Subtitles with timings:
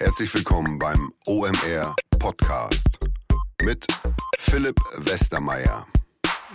[0.00, 3.00] Herzlich willkommen beim OMR Podcast
[3.64, 3.84] mit
[4.38, 5.88] Philipp Westermeier.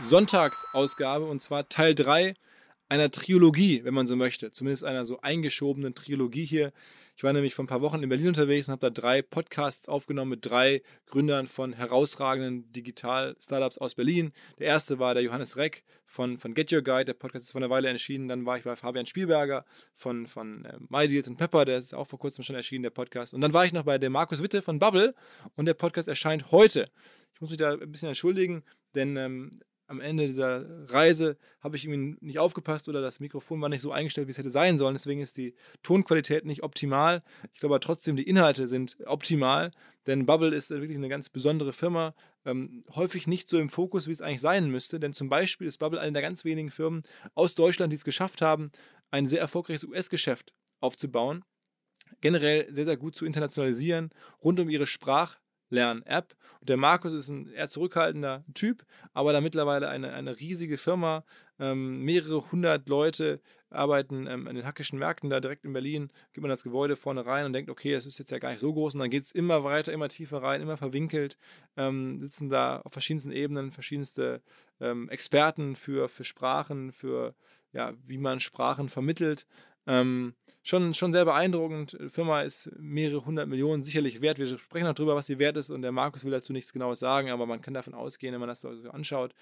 [0.01, 2.35] Sonntagsausgabe und zwar Teil 3
[2.93, 4.51] einer Trilogie, wenn man so möchte.
[4.51, 6.71] Zumindest einer so eingeschobenen Trilogie hier.
[7.15, 9.89] Ich war nämlich vor ein paar Wochen in Berlin unterwegs und habe da drei Podcasts
[9.89, 14.31] aufgenommen mit drei Gründern von herausragenden Digital-Startups aus Berlin.
[14.59, 17.05] Der erste war der Johannes Reck von, von Get Your Guide.
[17.05, 18.27] Der Podcast ist vor einer Weile erschienen.
[18.27, 19.65] Dann war ich bei Fabian Spielberger
[19.95, 21.65] von, von äh, My Deals and Pepper.
[21.65, 23.33] Der ist auch vor kurzem schon erschienen, der Podcast.
[23.33, 25.15] Und dann war ich noch bei dem Markus Witte von Bubble
[25.55, 26.91] und der Podcast erscheint heute.
[27.33, 29.49] Ich muss mich da ein bisschen entschuldigen, denn ähm,
[29.87, 33.91] am Ende dieser Reise habe ich irgendwie nicht aufgepasst oder das Mikrofon war nicht so
[33.91, 34.95] eingestellt, wie es hätte sein sollen.
[34.95, 37.23] Deswegen ist die Tonqualität nicht optimal.
[37.53, 39.71] Ich glaube aber trotzdem, die Inhalte sind optimal,
[40.07, 42.15] denn Bubble ist wirklich eine ganz besondere Firma.
[42.45, 45.77] Ähm, häufig nicht so im Fokus, wie es eigentlich sein müsste, denn zum Beispiel ist
[45.77, 47.03] Bubble eine der ganz wenigen Firmen
[47.35, 48.71] aus Deutschland, die es geschafft haben,
[49.11, 51.43] ein sehr erfolgreiches US-Geschäft aufzubauen
[52.21, 54.11] generell sehr, sehr gut zu internationalisieren,
[54.43, 55.39] rund um ihre Sprach-
[55.73, 56.35] Lern-App.
[56.61, 61.25] Der Markus ist ein eher zurückhaltender Typ, aber da mittlerweile eine, eine riesige Firma,
[61.59, 66.41] ähm, mehrere hundert Leute arbeiten ähm, an den hackischen Märkten da direkt in Berlin, geht
[66.41, 68.71] man das Gebäude vorne rein und denkt, okay, es ist jetzt ja gar nicht so
[68.71, 71.37] groß und dann geht es immer weiter, immer tiefer rein, immer verwinkelt,
[71.75, 74.41] ähm, sitzen da auf verschiedensten Ebenen verschiedenste
[74.79, 77.35] ähm, Experten für, für Sprachen, für
[77.73, 79.47] ja, wie man Sprachen vermittelt.
[79.85, 80.33] Ähm,
[80.63, 81.97] schon, schon sehr beeindruckend.
[81.99, 84.39] Die Firma ist mehrere hundert Millionen sicherlich wert.
[84.39, 86.99] Wir sprechen noch darüber, was sie wert ist und der Markus will dazu nichts Genaues
[86.99, 89.33] sagen, aber man kann davon ausgehen, wenn man das so anschaut,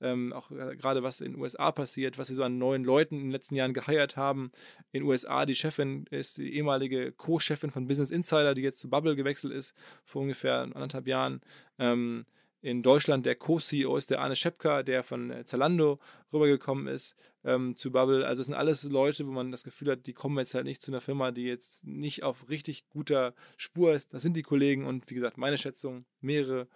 [0.00, 3.16] ähm, auch äh, gerade was in den USA passiert, was sie so an neuen Leuten
[3.16, 4.52] in den letzten Jahren geheiert haben.
[4.92, 8.88] In den USA, die Chefin ist die ehemalige Co-Chefin von Business Insider, die jetzt zu
[8.88, 11.40] Bubble gewechselt ist, vor ungefähr anderthalb Jahren.
[11.78, 12.24] Ähm,
[12.68, 15.98] in Deutschland der Co-CEO ist der Arne Schepka, der von äh, Zalando
[16.32, 18.26] rübergekommen ist ähm, zu Bubble.
[18.26, 20.82] Also es sind alles Leute, wo man das Gefühl hat, die kommen jetzt halt nicht
[20.82, 24.12] zu einer Firma, die jetzt nicht auf richtig guter Spur ist.
[24.12, 26.68] Das sind die Kollegen und wie gesagt, meine Schätzung, mehrere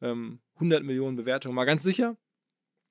[0.00, 2.16] ähm, 100 Millionen Bewertungen, mal ganz sicher.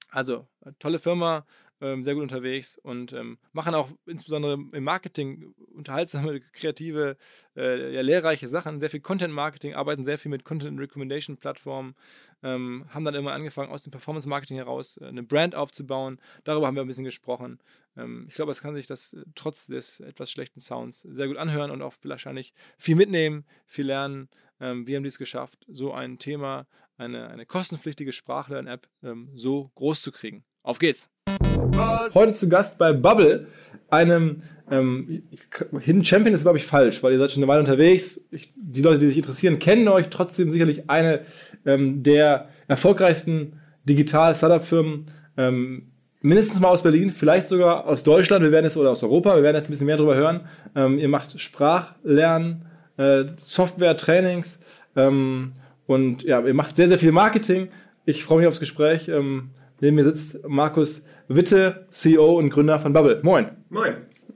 [0.10, 1.48] Also äh, tolle Firma,
[1.84, 7.18] ähm, sehr gut unterwegs und ähm, machen auch insbesondere im Marketing unterhaltsame, kreative,
[7.58, 11.96] äh, ja, lehrreiche Sachen, sehr viel Content-Marketing, arbeiten sehr viel mit Content-Recommendation-Plattformen,
[12.42, 16.20] ähm, haben dann immer angefangen, aus dem Performance-Marketing heraus äh, eine Brand aufzubauen.
[16.46, 17.60] Darüber haben wir ein bisschen gesprochen.
[17.98, 21.38] Ähm, ich glaube, es kann sich das äh, trotz des etwas schlechten Sounds sehr gut
[21.38, 24.30] anhören und auch wahrscheinlich viel mitnehmen, viel lernen.
[24.62, 26.66] Ähm, wir haben dies geschafft, so ein Thema,
[26.96, 30.46] eine, eine kostenpflichtige Sprachlern-App ähm, so groß zu kriegen.
[30.66, 31.10] Auf geht's!
[32.14, 33.48] Heute zu Gast bei Bubble,
[33.90, 35.24] einem ähm,
[35.78, 38.26] Hidden Champion ist, glaube ich, falsch, weil ihr seid schon eine Weile unterwegs.
[38.32, 41.20] Ich, die Leute, die sich interessieren, kennen euch trotzdem sicherlich eine
[41.66, 43.60] ähm, der erfolgreichsten
[43.90, 45.92] Digital-Startup-Firmen, ähm,
[46.22, 49.44] mindestens mal aus Berlin, vielleicht sogar aus Deutschland, wir werden es oder aus Europa, wir
[49.44, 50.48] werden jetzt ein bisschen mehr darüber hören.
[50.76, 54.62] Ähm, ihr macht Sprachlernen, äh, Software-Trainings
[54.96, 55.52] ähm,
[55.88, 57.68] und ja, ihr macht sehr, sehr viel Marketing.
[58.06, 59.10] Ich freue mich aufs Gespräch.
[59.84, 63.20] Neben mir sitzt Markus Witte, CEO und Gründer von Bubble.
[63.22, 63.48] Moin.
[63.70, 63.96] Moin.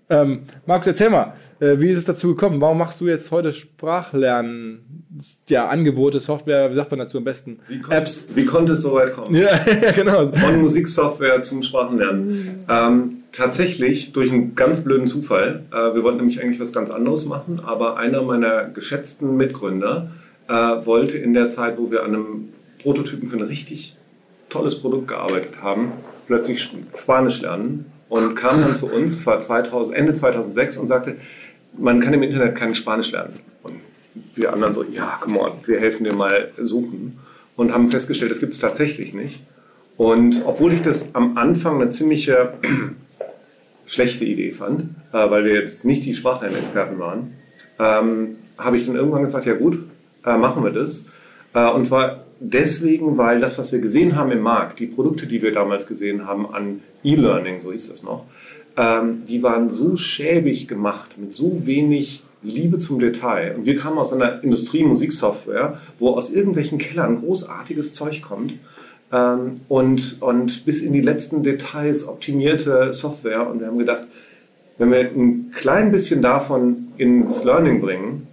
[0.09, 2.59] Ähm, Markus, erzähl mal, äh, wie ist es dazu gekommen?
[2.59, 5.06] Warum machst du jetzt heute Sprachlernen,
[5.47, 7.59] ja, Angebote, Software, wie sagt man dazu am besten?
[7.69, 8.28] Wie konnte, Apps?
[8.35, 9.34] Wie konnte es so weit kommen?
[9.34, 9.47] Ja,
[9.81, 10.30] ja genau.
[10.34, 12.66] Von Musiksoftware zum Sprachenlernen.
[12.68, 15.64] Ähm, tatsächlich durch einen ganz blöden Zufall.
[15.72, 20.12] Äh, wir wollten nämlich eigentlich was ganz anderes machen, aber einer meiner geschätzten Mitgründer
[20.50, 23.97] äh, wollte in der Zeit, wo wir an einem Prototypen für ein richtig
[24.57, 25.94] tolles Produkt gearbeitet haben,
[26.28, 31.18] plötzlich Spanisch lernen und kam dann zu uns, es war 2000, Ende 2006 und sagte,
[31.78, 33.34] man kann im Internet kein Spanisch lernen.
[33.63, 33.75] Und
[34.35, 37.19] wir anderen so, ja, come on, wir helfen dir mal suchen
[37.56, 39.41] und haben festgestellt, das gibt es tatsächlich nicht.
[39.97, 42.53] Und obwohl ich das am Anfang eine ziemliche
[43.85, 47.34] schlechte Idee fand, äh, weil wir jetzt nicht die Sprachlernexperten waren,
[47.79, 49.79] ähm, habe ich dann irgendwann gesagt, ja gut,
[50.25, 51.09] äh, machen wir das.
[51.53, 55.42] Äh, und zwar deswegen, weil das, was wir gesehen haben im Markt, die Produkte, die
[55.42, 58.25] wir damals gesehen haben an E-Learning, so hieß das noch,
[58.78, 63.56] ähm, die waren so schäbig gemacht, mit so wenig Liebe zum Detail.
[63.58, 68.53] Und wir kamen aus einer Industrie Musiksoftware, wo aus irgendwelchen Kellern großartiges Zeug kommt
[69.11, 73.50] ähm, und, und bis in die letzten Details optimierte Software.
[73.50, 74.08] Und wir haben gedacht,
[74.78, 78.28] wenn wir ein klein bisschen davon ins Learning bringen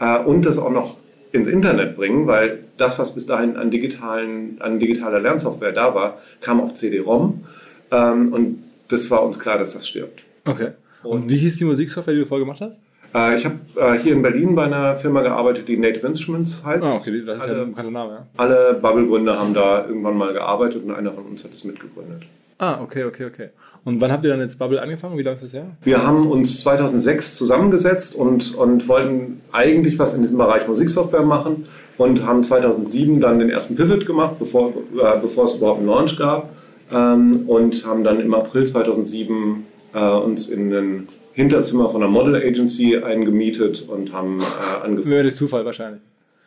[0.00, 0.96] äh, und das auch noch
[1.34, 6.18] ins Internet bringen, weil das, was bis dahin an, digitalen, an digitaler Lernsoftware da war,
[6.40, 7.44] kam auf CD-ROM.
[7.90, 10.22] Ähm, und das war uns klar, dass das stirbt.
[10.44, 10.68] Okay.
[11.02, 12.78] Und, wie hieß die Musiksoftware, die du vorher gemacht hast?
[13.12, 16.84] Äh, ich habe äh, hier in Berlin bei einer Firma gearbeitet, die Native Instruments heißt.
[16.84, 18.26] Ah, okay, das ist alle, ja ein bekannter Name, ja.
[18.36, 22.22] Alle Bubble-Gründer haben da irgendwann mal gearbeitet und einer von uns hat es mitgegründet.
[22.58, 23.48] Ah, okay, okay, okay.
[23.84, 25.18] Und wann habt ihr dann jetzt Bubble angefangen?
[25.18, 25.76] Wie lange ist das her?
[25.82, 31.66] Wir haben uns 2006 zusammengesetzt und, und wollten eigentlich was in diesem Bereich Musiksoftware machen
[31.98, 36.16] und haben 2007 dann den ersten Pivot gemacht, bevor, äh, bevor es überhaupt einen Launch
[36.16, 36.50] gab.
[36.92, 39.64] Ähm, und haben dann im April 2007
[39.94, 45.22] äh, uns in ein Hinterzimmer von einer Model Agency eingemietet und haben äh, angefangen.
[45.22, 46.02] Durch Zufall wahrscheinlich.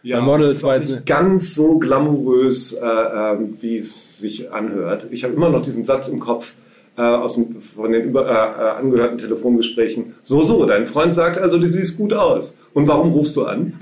[0.07, 4.19] Ja, Bei Models das ist auch weiß nicht ganz so glamourös, äh, ähm, wie es
[4.19, 5.07] sich anhört.
[5.11, 6.53] Ich habe immer noch diesen Satz im Kopf
[6.97, 10.15] äh, aus dem, von den über, äh, äh, angehörten Telefongesprächen.
[10.23, 12.57] So, so, dein Freund sagt also, du siehst gut aus.
[12.73, 13.73] Und warum rufst du an?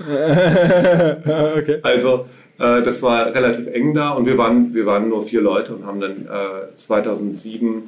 [1.56, 1.78] okay.
[1.82, 2.26] Also,
[2.58, 5.86] äh, das war relativ eng da und wir waren, wir waren nur vier Leute und
[5.86, 7.82] haben dann äh, 2007 im-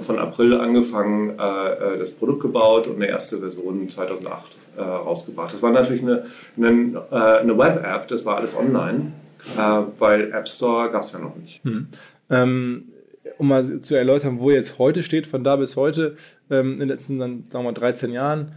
[0.00, 5.52] von April angefangen, äh, äh, das Produkt gebaut und eine erste Version 2008 äh, rausgebracht.
[5.52, 6.24] Das war natürlich eine,
[6.56, 9.12] eine, äh, eine Web-App, das war alles online,
[9.56, 11.60] äh, weil App Store gab es ja noch nicht.
[12.30, 12.84] Ähm,
[13.38, 16.16] um mal zu erläutern, wo ihr jetzt heute steht, von da bis heute,
[16.50, 18.52] ähm, in den letzten, dann, sagen wir mal, 13 Jahren.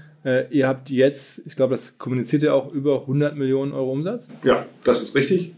[0.52, 4.30] Ihr habt jetzt, ich glaube, das kommuniziert ihr auch, über 100 Millionen Euro Umsatz.
[4.46, 5.54] Ja, das ist richtig.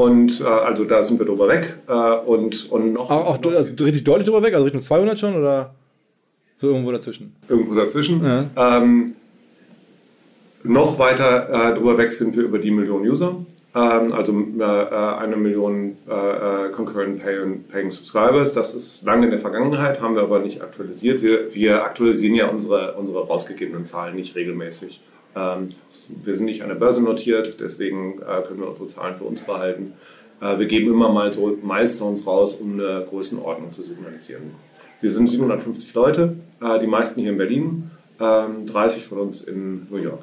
[0.00, 1.74] Und äh, also da sind wir drüber weg.
[1.86, 5.20] Äh, und, und noch, Auch, auch noch also richtig deutlich drüber weg, also Richtung 200
[5.20, 5.74] schon oder
[6.56, 7.36] so irgendwo dazwischen?
[7.50, 8.24] irgendwo dazwischen.
[8.24, 8.46] Ja.
[8.56, 9.12] Ähm,
[10.62, 13.44] noch weiter äh, drüber weg sind wir über die Million User.
[13.74, 18.54] Ähm, also äh, äh, eine Million äh, Concurrent Paying, Paying Subscribers.
[18.54, 21.20] Das ist lange in der Vergangenheit, haben wir aber nicht aktualisiert.
[21.20, 25.02] Wir, wir aktualisieren ja unsere, unsere rausgegebenen Zahlen nicht regelmäßig.
[25.36, 25.70] Ähm,
[26.24, 29.42] wir sind nicht an der Börse notiert, deswegen äh, können wir unsere Zahlen für uns
[29.42, 29.94] behalten.
[30.40, 34.54] Äh, wir geben immer mal so Milestones raus, um eine Größenordnung zu signalisieren.
[35.00, 37.90] Wir sind 750 Leute, äh, die meisten hier in Berlin,
[38.20, 40.22] ähm, 30 von uns in New York.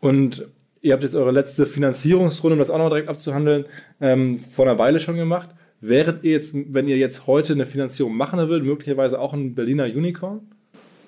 [0.00, 0.46] Und
[0.80, 3.64] ihr habt jetzt eure letzte Finanzierungsrunde, um das auch noch direkt abzuhandeln,
[4.00, 5.50] ähm, vor einer Weile schon gemacht.
[5.80, 9.84] Wäret ihr jetzt, wenn ihr jetzt heute eine Finanzierung machen würdet, möglicherweise auch ein Berliner
[9.84, 10.40] Unicorn?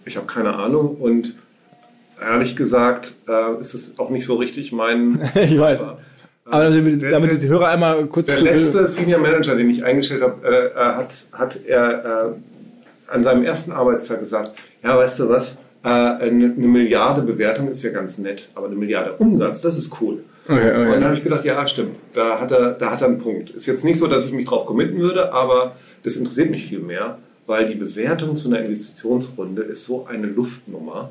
[0.05, 1.35] Ich habe keine Ahnung und
[2.21, 5.21] ehrlich gesagt äh, ist es auch nicht so richtig mein.
[5.35, 5.81] ich weiß.
[6.47, 10.23] Aber, damit, der- damit die Hörer einmal kurz Der letzte Senior Manager, den ich eingestellt
[10.23, 12.35] habe, äh, äh, hat, hat er
[13.09, 14.53] äh, an seinem ersten Arbeitstag gesagt,
[14.83, 16.21] ja, weißt du was, äh, eine,
[16.57, 20.25] eine Milliarde Bewertung ist ja ganz nett, aber eine Milliarde Umsatz, das ist cool.
[20.49, 20.87] Okay, okay.
[20.87, 23.51] Und dann habe ich gedacht, ja, stimmt, da hat, er, da hat er einen Punkt.
[23.51, 26.81] Ist jetzt nicht so, dass ich mich drauf committen würde, aber das interessiert mich viel
[26.81, 31.11] mehr, weil die Bewertung zu einer Investitionsrunde ist so eine Luftnummer.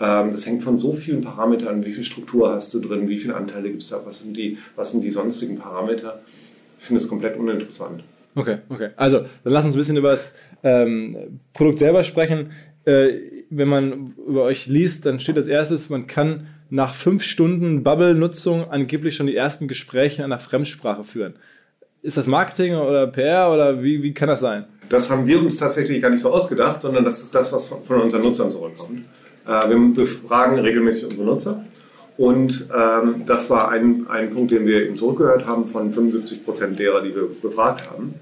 [0.00, 3.34] Ähm, das hängt von so vielen Parametern, wie viel Struktur hast du drin, wie viele
[3.34, 6.20] Anteile gibt es da, was sind, die, was sind die sonstigen Parameter.
[6.78, 8.04] Ich finde es komplett uninteressant.
[8.34, 8.90] Okay, okay.
[8.96, 12.52] Also, dann lass uns ein bisschen über das ähm, Produkt selber sprechen.
[12.84, 17.82] Äh, wenn man über euch liest, dann steht als erstes, man kann nach fünf Stunden
[17.82, 21.34] Bubble-Nutzung angeblich schon die ersten Gespräche in einer Fremdsprache führen.
[22.02, 24.66] Ist das Marketing oder PR oder wie, wie kann das sein?
[24.88, 27.82] Das haben wir uns tatsächlich gar nicht so ausgedacht, sondern das ist das, was von
[27.84, 29.04] von unseren Nutzern zurückkommt.
[29.48, 31.64] Äh, wir befragen regelmäßig unsere Nutzer
[32.18, 36.78] und ähm, das war ein, ein Punkt, den wir eben zurückgehört haben von 75 Prozent
[36.78, 38.14] derer, die wir befragt haben.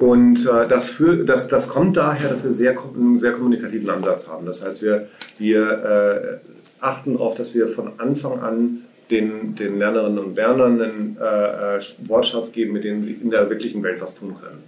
[0.00, 4.28] Und äh, das, für, das, das kommt daher, dass wir sehr, einen sehr kommunikativen Ansatz
[4.28, 4.46] haben.
[4.46, 6.48] Das heißt, wir, wir äh,
[6.80, 11.80] achten darauf, dass wir von Anfang an den, den Lernerinnen und Lernern einen äh, äh,
[11.98, 14.64] Wortschatz geben, mit denen sie in der wirklichen Welt was tun können.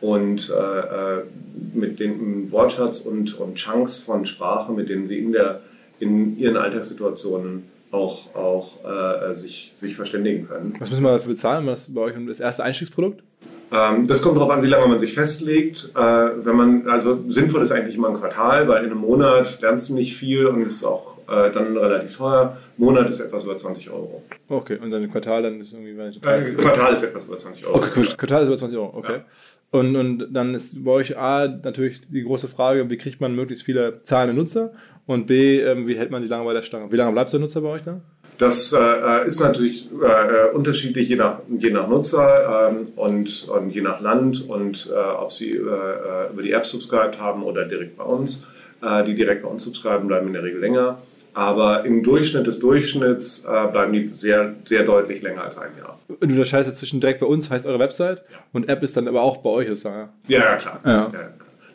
[0.00, 1.22] Und äh, äh,
[1.74, 5.60] mit dem Wortschatz und, und Chunks von Sprache, mit denen sie in, der,
[5.98, 10.74] in ihren Alltagssituationen auch, auch äh, sich, sich verständigen können.
[10.78, 11.66] Was müssen wir dafür bezahlen?
[11.66, 13.22] Was bei euch das erste Einstiegsprodukt?
[13.72, 15.90] Ähm, das kommt darauf an, wie lange man sich festlegt.
[15.94, 19.88] Äh, wenn man, also sinnvoll ist eigentlich immer ein Quartal, weil in einem Monat lernst
[19.90, 22.56] du nicht viel und ist auch äh, dann relativ teuer.
[22.78, 24.22] Monat ist etwas über 20 Euro.
[24.48, 25.90] Okay, und dann ein Quartal, dann ist irgendwie...
[25.90, 27.76] Äh, Quartal ist etwas über 20 Euro.
[27.78, 29.12] Okay, Quart- Quartal ist über 20 Euro, okay.
[29.12, 29.24] Ja.
[29.70, 33.64] Und, und dann ist bei euch A natürlich die große Frage, wie kriegt man möglichst
[33.64, 34.72] viele zahlende Nutzer?
[35.06, 36.90] Und B, ähm, wie hält man die lange bei der Stange?
[36.90, 38.00] Wie lange bleibt der Nutzer bei euch da?
[38.38, 43.80] Das äh, ist natürlich äh, unterschiedlich je nach, je nach Nutzer ähm, und, und je
[43.80, 47.96] nach Land und äh, ob sie äh, äh, über die App subscribed haben oder direkt
[47.96, 48.46] bei uns.
[48.80, 51.02] Äh, die direkt bei uns subscriben, bleiben in der Regel länger.
[51.34, 55.98] Aber im Durchschnitt des Durchschnitts äh, bleiben die sehr, sehr deutlich länger als ein Jahr.
[56.08, 58.38] Du unterscheidest zwischen direkt bei uns, heißt eure Website, Ja.
[58.52, 60.08] und App ist dann aber auch bei euch sozusagen.
[60.26, 60.80] Ja, ja, klar.
[60.84, 61.08] Ja.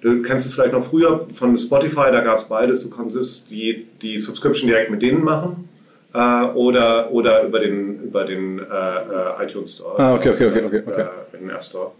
[0.01, 2.83] Du kennst es vielleicht noch früher von Spotify, da gab es beides.
[2.83, 5.69] Du konntest die, die Subscription direkt mit denen machen
[6.13, 9.97] äh, oder, oder über den, über den äh, äh, iTunes Store.
[9.97, 11.01] Ah, okay, okay, okay, okay, okay.
[11.01, 11.91] Äh, in den App Store.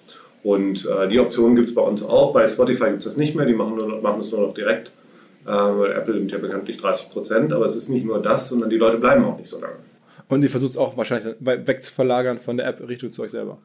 [0.44, 2.34] Und äh, die Option gibt es bei uns auch.
[2.34, 4.54] Bei Spotify gibt es das nicht mehr, die machen, nur noch, machen das nur noch
[4.54, 4.92] direkt.
[5.46, 8.70] Äh, weil Apple nimmt ja bekanntlich 30 Prozent, aber es ist nicht nur das, sondern
[8.70, 9.76] die Leute bleiben auch nicht so lange.
[10.30, 13.24] Und ihr versucht es auch wahrscheinlich weit weg zu verlagern von der App Richtung zu
[13.24, 13.58] euch selber.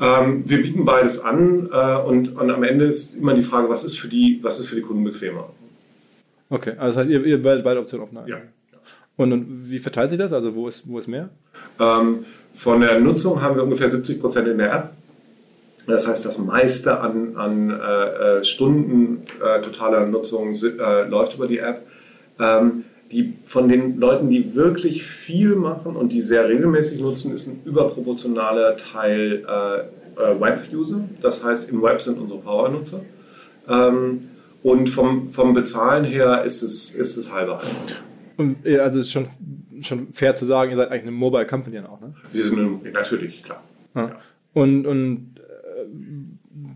[0.00, 3.84] Ähm, wir bieten beides an äh, und, und am Ende ist immer die Frage, was
[3.84, 5.50] ist für die, was ist für die Kunden bequemer?
[6.50, 8.18] Okay, also das heißt, ihr, ihr werdet beide Optionen offen.
[8.26, 8.38] Ja.
[9.16, 10.32] Und, und wie verteilt sich das?
[10.32, 11.28] Also wo ist, wo ist mehr?
[11.78, 14.90] Ähm, von der Nutzung haben wir ungefähr 70 Prozent in der App.
[15.88, 21.46] Das heißt, das meiste an, an äh, äh Stunden äh, totaler Nutzung äh, läuft über
[21.46, 21.86] die App.
[22.38, 27.46] Ähm, die, von den Leuten, die wirklich viel machen und die sehr regelmäßig nutzen, ist
[27.46, 29.80] ein überproportionaler Teil äh,
[30.20, 31.08] äh, Web-User.
[31.22, 33.00] Das heißt, im Web sind unsere Power-Nutzer.
[33.66, 34.28] Ähm,
[34.62, 37.66] und vom, vom Bezahlen her ist es, ist es halbe halbe.
[38.36, 39.26] Und also es ist schon,
[39.80, 42.12] schon fair zu sagen, ihr seid eigentlich eine Mobile Company auch, ne?
[42.32, 43.62] Wir sind eine, natürlich, klar.
[43.94, 44.02] Ja.
[44.02, 44.16] Ja.
[44.52, 45.37] Und, und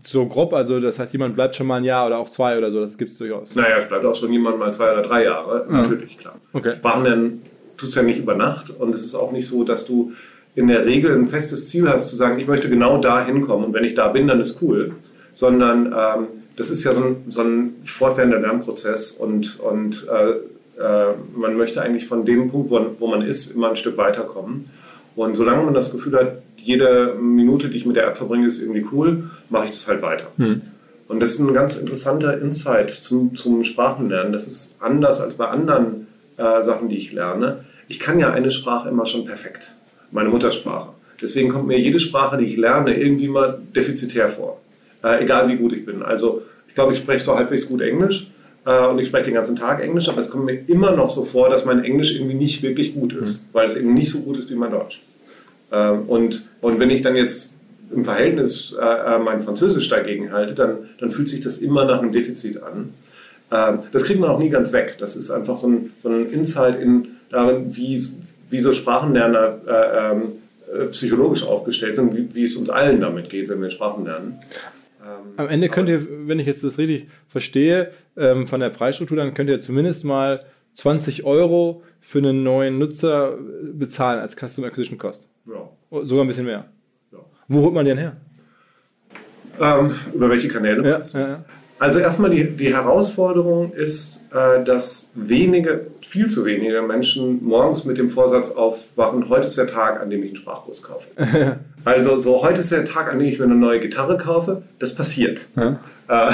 [0.05, 2.71] so grob, also das heißt, jemand bleibt schon mal ein Jahr oder auch zwei oder
[2.71, 3.55] so, das gibt es durchaus.
[3.55, 5.81] Naja, es bleibt auch schon jemand mal zwei oder drei Jahre, ja.
[5.81, 6.35] natürlich, klar.
[6.51, 6.75] Okay.
[6.75, 7.41] Sprachenlernen
[7.77, 10.13] tust du ja nicht über Nacht und es ist auch nicht so, dass du
[10.55, 13.73] in der Regel ein festes Ziel hast, zu sagen, ich möchte genau da hinkommen und
[13.73, 14.93] wenn ich da bin, dann ist cool,
[15.33, 20.33] sondern ähm, das ist ja so ein, so ein fortwährender Lernprozess und, und äh,
[20.79, 24.69] äh, man möchte eigentlich von dem Punkt, wo, wo man ist, immer ein Stück weiterkommen.
[25.15, 28.61] Und solange man das Gefühl hat, jede Minute, die ich mit der App verbringe, ist
[28.61, 30.27] irgendwie cool, mache ich das halt weiter.
[30.37, 30.61] Hm.
[31.07, 34.31] Und das ist ein ganz interessanter Insight zum, zum Sprachenlernen.
[34.33, 36.07] Das ist anders als bei anderen
[36.37, 37.65] äh, Sachen, die ich lerne.
[37.87, 39.75] Ich kann ja eine Sprache immer schon perfekt,
[40.11, 40.89] meine Muttersprache.
[41.21, 44.59] Deswegen kommt mir jede Sprache, die ich lerne, irgendwie mal defizitär vor.
[45.03, 46.01] Äh, egal wie gut ich bin.
[46.01, 48.27] Also ich glaube, ich spreche so halbwegs gut Englisch
[48.65, 51.25] äh, und ich spreche den ganzen Tag Englisch, aber es kommt mir immer noch so
[51.25, 53.47] vor, dass mein Englisch irgendwie nicht wirklich gut ist, hm.
[53.53, 55.01] weil es eben nicht so gut ist wie mein Deutsch.
[55.73, 57.53] Ähm, und, und wenn ich dann jetzt
[57.93, 62.01] im Verhältnis äh, äh, mein Französisch dagegen halte, dann, dann fühlt sich das immer nach
[62.01, 62.93] einem Defizit an.
[63.51, 64.95] Ähm, das kriegt man auch nie ganz weg.
[64.99, 68.03] Das ist einfach so ein, so ein Insight in darin, wie,
[68.49, 70.21] wie so Sprachenlerner äh, ähm,
[70.71, 74.39] äh, psychologisch aufgestellt sind, wie, wie es uns allen damit geht, wenn wir Sprachen lernen.
[75.35, 79.49] Am Ende könnt ihr, wenn ich jetzt das richtig verstehe, von der Preisstruktur, dann könnt
[79.49, 83.37] ihr zumindest mal 20 Euro für einen neuen Nutzer
[83.73, 85.27] bezahlen als Custom Acquisition Cost.
[85.45, 86.03] Ja.
[86.03, 86.65] Sogar ein bisschen mehr.
[87.11, 87.19] Ja.
[87.47, 88.15] Wo holt man den her?
[89.59, 90.87] Ähm, über welche Kanäle?
[90.87, 91.45] Ja, ja, ja.
[91.79, 97.97] Also erstmal die, die Herausforderung ist, äh, dass wenige, viel zu wenige Menschen morgens mit
[97.97, 101.07] dem Vorsatz aufwachen, heute ist der Tag, an dem ich einen Sprachkurs kaufe.
[101.83, 104.61] also so, heute ist der Tag, an dem ich mir eine neue Gitarre kaufe.
[104.79, 105.45] Das passiert.
[105.57, 105.73] Äh,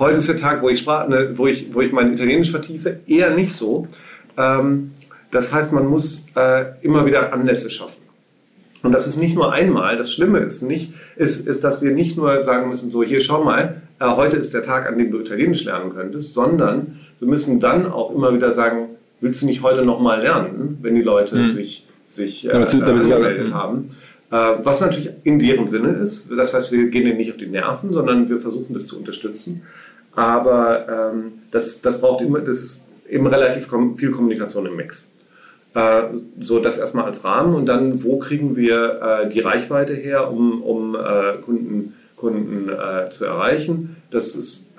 [0.00, 2.98] heute ist der Tag, wo ich, Sprach, ne, wo, ich, wo ich mein Italienisch vertiefe.
[3.06, 3.86] Eher nicht so.
[4.36, 4.92] Ähm,
[5.30, 8.07] das heißt, man muss äh, immer wieder Anlässe schaffen.
[8.82, 9.96] Und das ist nicht nur einmal.
[9.96, 13.42] Das Schlimme ist nicht, ist, ist, dass wir nicht nur sagen müssen, so hier schau
[13.42, 17.60] mal, äh, heute ist der Tag, an dem du Italienisch lernen könntest, sondern wir müssen
[17.60, 21.48] dann auch immer wieder sagen, willst du nicht heute nochmal lernen, wenn die Leute mhm.
[21.48, 23.90] sich, sich äh, äh, angemeldet haben.
[24.30, 26.26] Äh, was natürlich in deren Sinne ist.
[26.30, 29.62] Das heißt, wir gehen denen nicht auf die Nerven, sondern wir versuchen das zu unterstützen.
[30.14, 35.12] Aber ähm, das, das braucht immer, das ist eben relativ viel Kommunikation im Mix.
[35.74, 36.02] Äh,
[36.40, 40.62] so das erstmal als Rahmen und dann, wo kriegen wir äh, die Reichweite her, um,
[40.62, 42.68] um äh, Kunden, Kunden
[43.10, 43.96] zu erreichen.
[44.10, 44.72] Das ist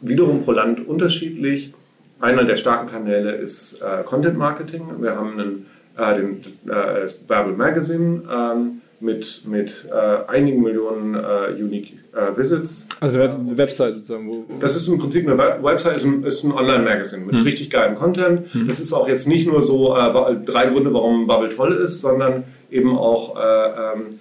[0.00, 1.74] wiederum pro Land unterschiedlich.
[2.20, 4.82] Einer der starken Kanäle ist Content Marketing.
[5.00, 5.66] Wir haben einen,
[5.98, 8.22] den, das Babel Magazine.
[8.32, 9.88] Ähm, mit, mit
[10.28, 11.16] einigen Millionen
[11.56, 12.88] Unique äh, Visits.
[13.00, 14.28] Also eine Website sozusagen.
[14.28, 17.42] Wo, das ist im Prinzip eine Website, ist ein, ein Online-Magazin mit hm.
[17.42, 18.52] richtig geilem Content.
[18.52, 18.68] Hm.
[18.68, 22.44] Das ist auch jetzt nicht nur so äh, drei Gründe, warum Bubble toll ist, sondern
[22.70, 24.18] eben auch äh, ähm,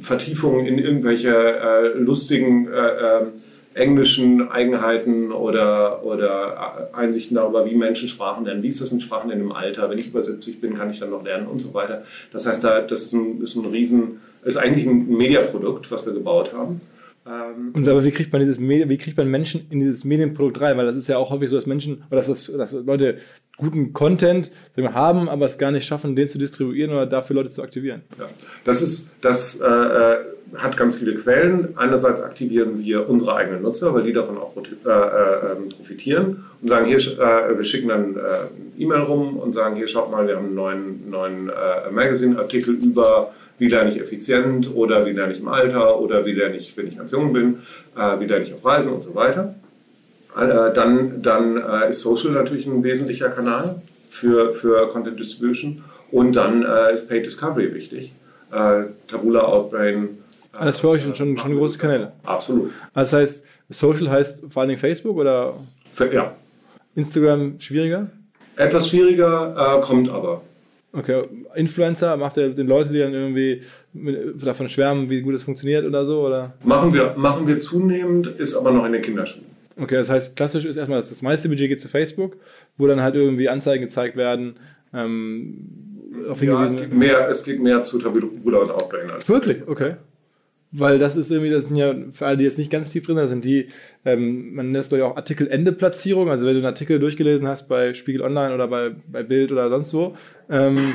[0.00, 3.26] Vertiefungen in irgendwelche äh, lustigen ähm,
[3.74, 9.30] englischen Eigenheiten oder, oder Einsichten darüber, wie Menschen Sprachen lernen, wie ist das mit Sprachen
[9.30, 11.74] in dem Alter, wenn ich über 70 bin, kann ich dann noch lernen und so
[11.74, 12.02] weiter.
[12.32, 16.12] Das heißt, da, das ist ein, ist ein Riesen, ist eigentlich ein Mediaprodukt, was wir
[16.12, 16.80] gebaut haben.
[17.26, 20.60] Ähm, und aber wie kriegt man dieses Medi wie kriegt man Menschen in dieses Medienprodukt
[20.60, 20.76] rein?
[20.76, 23.18] Weil das ist ja auch häufig so, dass Menschen, oder dass, das, dass Leute
[23.56, 27.62] guten Content haben, aber es gar nicht schaffen, den zu distribuieren oder dafür Leute zu
[27.62, 28.02] aktivieren.
[28.18, 28.26] Ja,
[28.64, 30.16] das ist, das äh, äh
[30.56, 31.76] hat ganz viele Quellen.
[31.76, 34.92] Einerseits aktivieren wir unsere eigenen Nutzer, weil die davon auch äh, äh,
[35.52, 39.88] ähm, profitieren und sagen, hier, äh, wir schicken dann äh, E-Mail rum und sagen, hier
[39.88, 41.50] schaut mal, wir haben einen neuen, neuen
[41.90, 46.56] Magazine-Artikel über, wie lerne ich effizient oder wie lerne ich im Alter oder wie lerne
[46.56, 47.60] ich, wenn ich ganz jung bin,
[47.96, 49.54] äh, wie lerne ich auf Reisen und so weiter.
[50.34, 51.56] dann dann
[51.88, 57.74] ist Social natürlich ein wesentlicher Kanal für, für Content Distribution und dann ist Paid Discovery
[57.74, 58.12] wichtig.
[59.08, 60.18] Tabula, Outbrain,
[60.52, 62.12] das ist für euch schon, schon große Kanäle.
[62.24, 62.72] Absolut.
[62.94, 65.54] Also das heißt, Social heißt vor allen Dingen Facebook oder?
[65.94, 66.34] Für, ja.
[66.94, 68.08] Instagram schwieriger?
[68.56, 70.42] Etwas schwieriger, äh, kommt aber.
[70.92, 71.20] Okay,
[71.54, 73.62] Influencer, macht ihr den Leute, die dann irgendwie
[74.42, 76.26] davon schwärmen, wie gut es funktioniert oder so?
[76.26, 76.54] Oder?
[76.64, 79.44] Machen, wir, machen wir zunehmend, ist aber noch in den Kinderschuhen.
[79.76, 82.36] Okay, das heißt, klassisch ist erstmal, dass das meiste Budget geht zu Facebook,
[82.78, 84.56] wo dann halt irgendwie Anzeigen gezeigt werden.
[84.94, 85.88] Ähm,
[86.28, 89.68] auf Ja, es geht mehr, es geht mehr zu Tabula und Outbrain als Wirklich?
[89.68, 89.96] Okay.
[90.70, 93.16] Weil das ist irgendwie, das sind ja, für alle, die jetzt nicht ganz tief drin
[93.16, 93.68] sind, sind die,
[94.04, 96.28] ähm, man nennt es doch ja auch Artikel-Ende-Platzierung.
[96.28, 99.70] Also wenn du einen Artikel durchgelesen hast bei Spiegel Online oder bei, bei Bild oder
[99.70, 100.14] sonst wo,
[100.50, 100.92] ähm,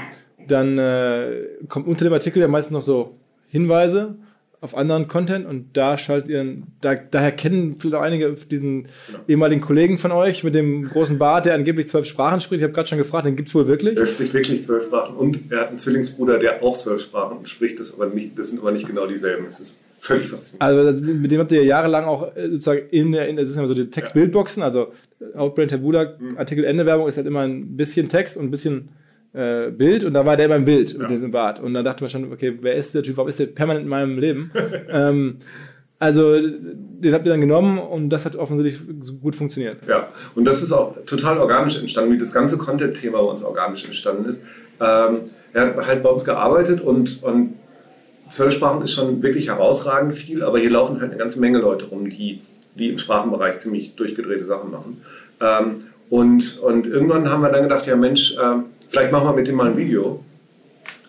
[0.48, 3.15] dann äh, kommt unter dem Artikel ja meistens noch so
[3.50, 4.15] Hinweise
[4.63, 8.88] auf anderen Content und da schaltet ihr da, daher kennen vielleicht auch einige diesen
[9.27, 12.62] ehemaligen Kollegen von euch mit dem großen Bart, der angeblich zwölf Sprachen spricht.
[12.62, 14.00] Ich habe gerade schon gefragt, den gibt's wohl wirklich?
[14.00, 17.77] Er spricht wirklich zwölf Sprachen und er hat einen Zwillingsbruder, der auch zwölf Sprachen spricht,
[17.77, 19.46] das, aber nicht, das sind aber nicht genau dieselben.
[19.48, 20.62] Es ist völlig faszinierend.
[20.62, 23.62] Also mit dem habt ihr ja jahrelang auch äh, sozusagen in der, in, das sind
[23.62, 27.75] ja so die Text-Bildboxen, also äh, Outbrain Tabula, Artikel Ende Werbung ist halt immer ein
[27.75, 28.88] bisschen Text und ein bisschen
[29.33, 31.07] äh, Bild und da war der immer im Bild mit Ja.
[31.07, 31.59] diesem Bart.
[31.59, 33.89] Und dann dachte man schon, okay, wer ist der Typ, warum ist der permanent in
[33.89, 34.51] meinem Leben?
[34.89, 35.37] ähm,
[35.99, 38.81] also den habt ihr dann genommen und das hat offensichtlich
[39.21, 39.77] gut funktioniert.
[39.87, 43.85] Ja, und das ist auch total organisch entstanden, wie das ganze Content-Thema bei uns organisch
[43.85, 44.43] entstanden ist.
[44.81, 45.19] Ähm,
[45.53, 47.53] er hat halt bei uns gearbeitet und, und
[48.29, 51.85] zwölf Sprachen ist schon wirklich herausragend viel, aber hier laufen halt eine ganze Menge Leute
[51.85, 52.41] rum, die,
[52.75, 55.01] die im Sprachenbereich ziemlich durchgedrehte Sachen machen.
[55.39, 59.47] Ähm, und, und irgendwann haben wir dann gedacht, ja Mensch, ähm, vielleicht machen wir mit
[59.47, 60.23] dem mal ein Video.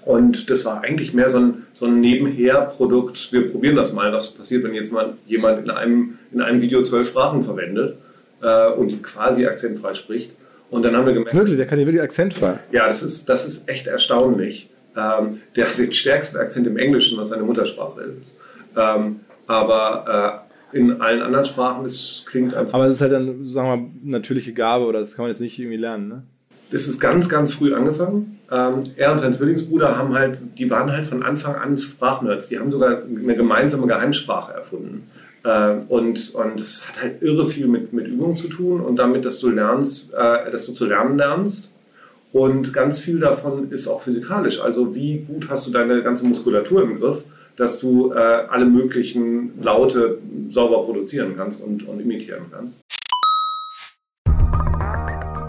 [0.06, 3.32] Und das war eigentlich mehr so ein, so ein Nebenher-Produkt.
[3.32, 6.82] Wir probieren das mal, was passiert, wenn jetzt mal jemand in einem, in einem Video
[6.82, 7.96] zwölf Sprachen verwendet
[8.42, 10.32] äh, und die quasi akzentfrei spricht.
[10.70, 12.58] Und dann haben wir gemerkt, Wirklich, der kann hier wirklich akzentfrei.
[12.72, 14.68] ja, das ist, das ist echt erstaunlich.
[14.96, 18.38] Ähm, der hat den stärksten Akzent im Englischen, was seine Muttersprache ist.
[18.76, 22.74] Ähm, aber äh, in allen anderen Sprachen, es klingt einfach.
[22.74, 25.40] Aber es ist halt dann, sagen wir mal, natürliche Gabe oder das kann man jetzt
[25.40, 26.22] nicht irgendwie lernen, ne?
[26.70, 28.40] Das ist ganz, ganz früh angefangen.
[28.50, 32.48] Ähm, er und sein Zwillingsbruder haben halt, die waren halt von Anfang an Sprachnerds.
[32.48, 35.08] Die haben sogar eine gemeinsame Geheimsprache erfunden.
[35.44, 39.24] Äh, und, und es hat halt irre viel mit, mit Übung zu tun und damit,
[39.24, 41.72] dass du lernst, äh, dass du zu lernen lernst.
[42.32, 44.60] Und ganz viel davon ist auch physikalisch.
[44.60, 47.22] Also wie gut hast du deine ganze Muskulatur im Griff,
[47.56, 50.18] dass du äh, alle möglichen Laute
[50.50, 52.74] sauber produzieren kannst und, und imitieren kannst.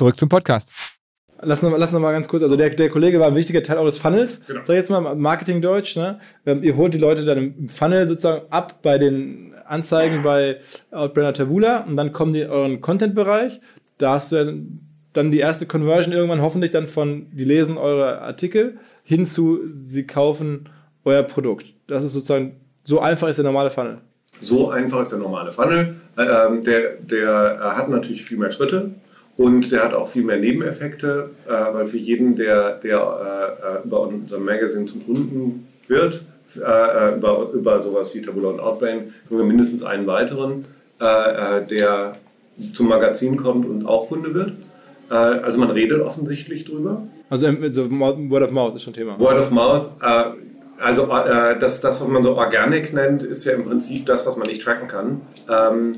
[0.00, 0.96] Zurück zum Podcast.
[1.42, 3.76] Lass noch, lass noch mal ganz kurz, also der, der Kollege war ein wichtiger Teil
[3.76, 4.60] eures Funnels, Genau.
[4.60, 6.20] sag ich jetzt mal Marketing-Deutsch, ne?
[6.46, 10.56] Ähm, Ihr holt die Leute dann im Funnel sozusagen ab bei den Anzeigen bei
[10.90, 13.60] Outbrander Tabula und dann kommen die in euren Content-Bereich.
[13.98, 14.80] Da hast du dann,
[15.12, 20.06] dann die erste Conversion irgendwann hoffentlich dann von, die lesen eure Artikel hin zu, sie
[20.06, 20.70] kaufen
[21.04, 21.66] euer Produkt.
[21.88, 23.98] Das ist sozusagen, so einfach ist der normale Funnel.
[24.40, 25.96] So einfach ist der normale Funnel.
[26.16, 28.92] Ähm, der der äh, hat natürlich viel mehr Schritte
[29.40, 33.86] und der hat auch viel mehr Nebeneffekte, äh, weil für jeden, der, der äh, äh,
[33.86, 36.20] über unser Magazine zum Kunden wird,
[36.56, 40.66] äh, äh, über, über sowas wie Tabula und Outbrain, haben wir mindestens einen weiteren,
[40.98, 42.16] äh, der
[42.58, 44.52] zum Magazin kommt und auch Kunde wird.
[45.08, 47.02] Also man redet offensichtlich drüber.
[47.30, 47.62] Also ähm,
[48.30, 49.18] Word of Mouth ist schon Thema.
[49.18, 49.90] Word of Mouth,
[50.78, 54.46] also das, das, was man so Organic nennt, ist ja im Prinzip das, was man
[54.46, 55.22] nicht tracken kann.
[55.48, 55.96] Ähm,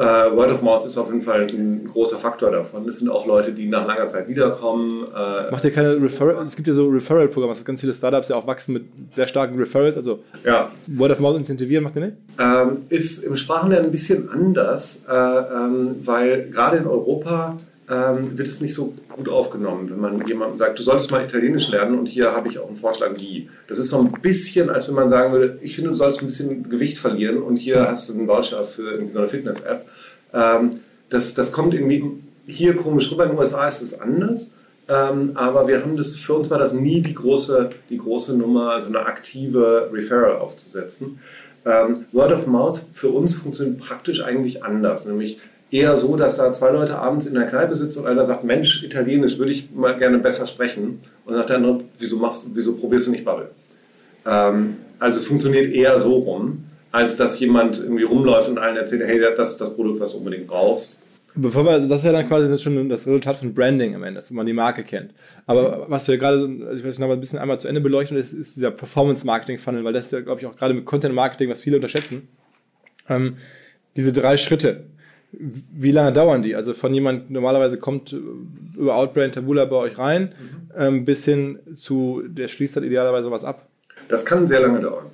[0.00, 2.88] äh, Word of Mouth ist auf jeden Fall ein großer Faktor davon.
[2.88, 5.06] Es sind auch Leute, die nach langer Zeit wiederkommen.
[5.14, 6.42] Äh, Macht ihr keine Referral?
[6.42, 8.84] Es gibt ja so Referral-Programme, also ganz viele Startups ja auch wachsen mit
[9.14, 9.96] sehr starken Referrals.
[9.96, 10.70] Also ja.
[10.86, 12.16] Word of Mouth incentivieren, macht ihr nicht?
[12.38, 17.58] Ähm, ist im Sprachenlernen ein bisschen anders, äh, ähm, weil gerade in Europa
[17.90, 21.68] ähm, wird es nicht so gut aufgenommen, wenn man jemandem sagt, du solltest mal Italienisch
[21.70, 23.50] lernen und hier habe ich auch einen Vorschlag, wie.
[23.66, 26.26] Das ist so ein bisschen, als wenn man sagen würde, ich finde, du sollst ein
[26.26, 29.86] bisschen Gewicht verlieren und hier hast du einen Voucher für irgendwie so eine Fitness-App.
[30.32, 32.04] Ähm, das, das kommt irgendwie
[32.46, 33.24] hier komisch rüber.
[33.24, 34.52] In den USA ist es anders.
[34.88, 38.80] Ähm, aber wir haben das, für uns war das nie die große, die große Nummer,
[38.80, 41.20] so eine aktive Referral aufzusetzen.
[41.64, 45.38] Ähm, Word of Mouth für uns funktioniert praktisch eigentlich anders, nämlich
[45.70, 48.82] eher so, dass da zwei Leute abends in der Kneipe sitzen und einer sagt, Mensch,
[48.82, 51.00] Italienisch würde ich mal gerne besser sprechen.
[51.24, 53.50] Und sagt der andere, wieso, machst, wieso probierst du nicht Bubble?
[54.26, 59.02] Ähm, also es funktioniert eher so rum, als dass jemand irgendwie rumläuft und allen erzählt,
[59.06, 60.98] hey, das ist das Produkt, was du unbedingt brauchst.
[61.36, 64.32] Bevor wir, das ist ja dann quasi schon das Resultat von Branding am Ende, dass
[64.32, 65.14] man die Marke kennt.
[65.46, 67.80] Aber was wir gerade, also ich will es noch mal ein bisschen einmal zu Ende
[67.80, 71.48] beleuchten, ist, ist dieser Performance-Marketing-Funnel, weil das ist ja, glaube ich, auch gerade mit Content-Marketing,
[71.48, 72.26] was viele unterschätzen.
[73.08, 73.36] Ähm,
[73.96, 74.86] diese drei Schritte.
[75.32, 76.54] Wie lange dauern die?
[76.56, 78.14] Also von jemand normalerweise kommt
[78.76, 80.72] über Outbrain Tabula bei euch rein, mhm.
[80.76, 83.66] ähm, bis hin zu, der schließt dann idealerweise was ab?
[84.08, 85.06] Das kann sehr lange dauern.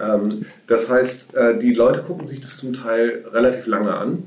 [0.00, 4.24] Ähm, das heißt, äh, die Leute gucken sich das zum Teil relativ lange an.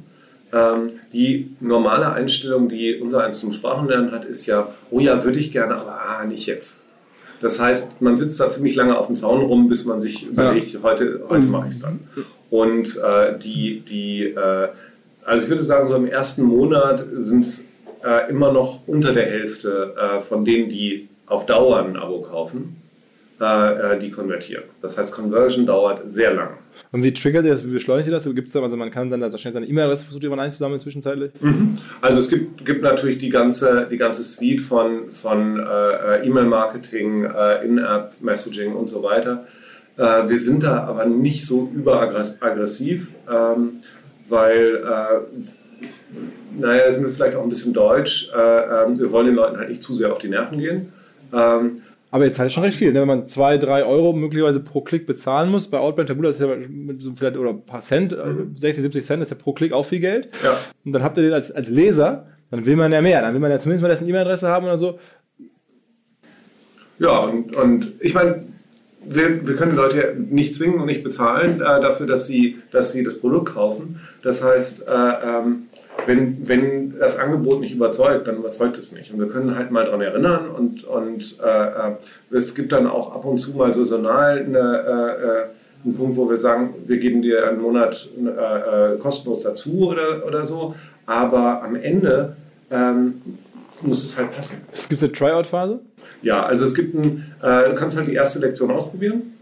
[0.53, 5.39] Ähm, die normale Einstellung, die unser eins zum Sprachenlernen hat, ist ja, oh ja, würde
[5.39, 6.83] ich gerne, aber ah, nicht jetzt.
[7.41, 10.73] Das heißt, man sitzt da ziemlich lange auf dem Zaun rum, bis man sich überlegt,
[10.73, 10.83] ja.
[10.83, 12.01] heute, heute mache ich es dann.
[12.51, 14.67] Und äh, die, die äh,
[15.25, 17.69] also ich würde sagen, so im ersten Monat sind es
[18.03, 22.77] äh, immer noch unter der Hälfte äh, von denen, die auf Dauer ein Abo kaufen,
[23.39, 24.63] äh, äh die konvertieren.
[24.81, 26.57] Das heißt, Conversion dauert sehr lang.
[26.91, 28.23] Und wie triggert ihr das, wie beschleunigt ihr das?
[28.33, 31.31] Gibt's da, also man kann dann da schnell seine E-Mail-Adresse versucht jemand einzusammeln zwischenzeitlich?
[31.39, 31.77] Mhm.
[32.01, 37.65] Also es gibt, gibt natürlich die ganze, die ganze Suite von, von äh, E-Mail-Marketing, äh,
[37.65, 39.45] In-App-Messaging und so weiter.
[39.97, 43.09] wir sind da aber nicht so überaggressiv.
[43.29, 43.81] Ähm,
[44.31, 45.87] weil, äh,
[46.59, 48.31] naja, sind wir vielleicht auch ein bisschen deutsch.
[48.33, 50.93] Äh, äh, wir wollen den Leuten halt nicht zu sehr auf die Nerven gehen.
[51.33, 51.81] Ähm,
[52.13, 52.99] aber jetzt halt schon recht viel, ne?
[52.99, 55.69] wenn man zwei, drei Euro möglicherweise pro Klick bezahlen muss.
[55.69, 58.53] Bei Outbrand Tabula ist ja mit so vielleicht oder ein paar Cent, mhm.
[58.53, 60.27] 60, 70 Cent ist ja pro Klick auch viel Geld.
[60.43, 60.57] Ja.
[60.83, 63.21] Und dann habt ihr den als, als Leser, dann will man ja mehr.
[63.21, 64.99] Dann will man ja zumindest mal dessen E-Mail-Adresse haben oder so.
[66.99, 68.43] Ja, und, und ich meine,
[69.05, 73.03] wir, wir können Leute nicht zwingen und nicht bezahlen äh, dafür, dass sie, dass sie
[73.03, 74.01] das Produkt kaufen.
[74.21, 75.67] Das heißt, äh, ähm,
[76.05, 79.11] wenn, wenn das Angebot nicht überzeugt, dann überzeugt es nicht.
[79.11, 81.91] Und wir können halt mal daran erinnern und, und äh, äh
[82.31, 85.43] es gibt dann auch ab und zu mal saisonal eine, äh, äh,
[85.83, 88.09] einen Punkt, wo wir sagen, wir geben dir einen Monat
[88.99, 90.75] kostenlos dazu oder, oder so.
[91.07, 92.35] Aber am Ende
[92.69, 93.21] ähm,
[93.81, 94.57] muss es halt passen.
[94.71, 95.79] Es gibt eine Tryout-Phase?
[96.21, 99.33] Ja, also es gibt ein, äh, du kannst halt die erste Lektion ausprobieren.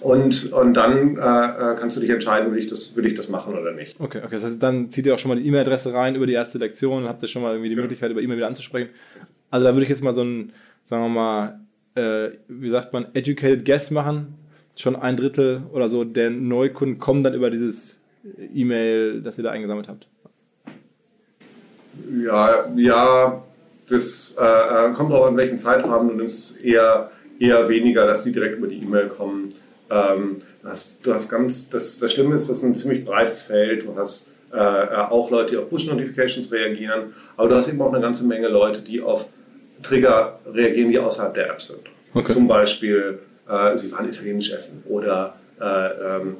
[0.00, 3.28] Und, und dann äh, äh, kannst du dich entscheiden, will ich, das, will ich das
[3.28, 4.00] machen oder nicht.
[4.00, 4.36] Okay, okay.
[4.36, 7.02] Das heißt, dann zieht ihr auch schon mal die E-Mail-Adresse rein über die erste Lektion
[7.02, 8.88] und habt ihr schon mal irgendwie die Möglichkeit, über E-Mail wieder anzusprechen.
[9.50, 10.52] Also da würde ich jetzt mal so ein,
[10.84, 11.60] sagen wir mal,
[11.94, 14.34] äh, wie sagt man, educated guess machen.
[14.76, 18.00] Schon ein Drittel oder so der Neukunden kommen dann über dieses
[18.54, 20.06] E-Mail, das ihr da eingesammelt habt.
[22.24, 23.42] Ja, ja,
[23.88, 26.08] das äh, äh, kommt auch an welchen Zeitrahmen.
[26.08, 29.52] Du nimmst es eher, eher weniger, dass die direkt über die E-Mail kommen.
[29.90, 33.84] Ähm, hast, du hast ganz, das, das Schlimme ist, das ist ein ziemlich breites Feld.
[33.84, 37.92] Du hast äh, äh, auch Leute, die auf Push-Notifications reagieren, aber du hast eben auch
[37.92, 39.26] eine ganze Menge Leute, die auf
[39.82, 41.80] Trigger reagieren, die außerhalb der App sind.
[42.14, 42.32] Okay.
[42.32, 46.36] Zum Beispiel, äh, sie fahren italienisch essen oder äh, ähm,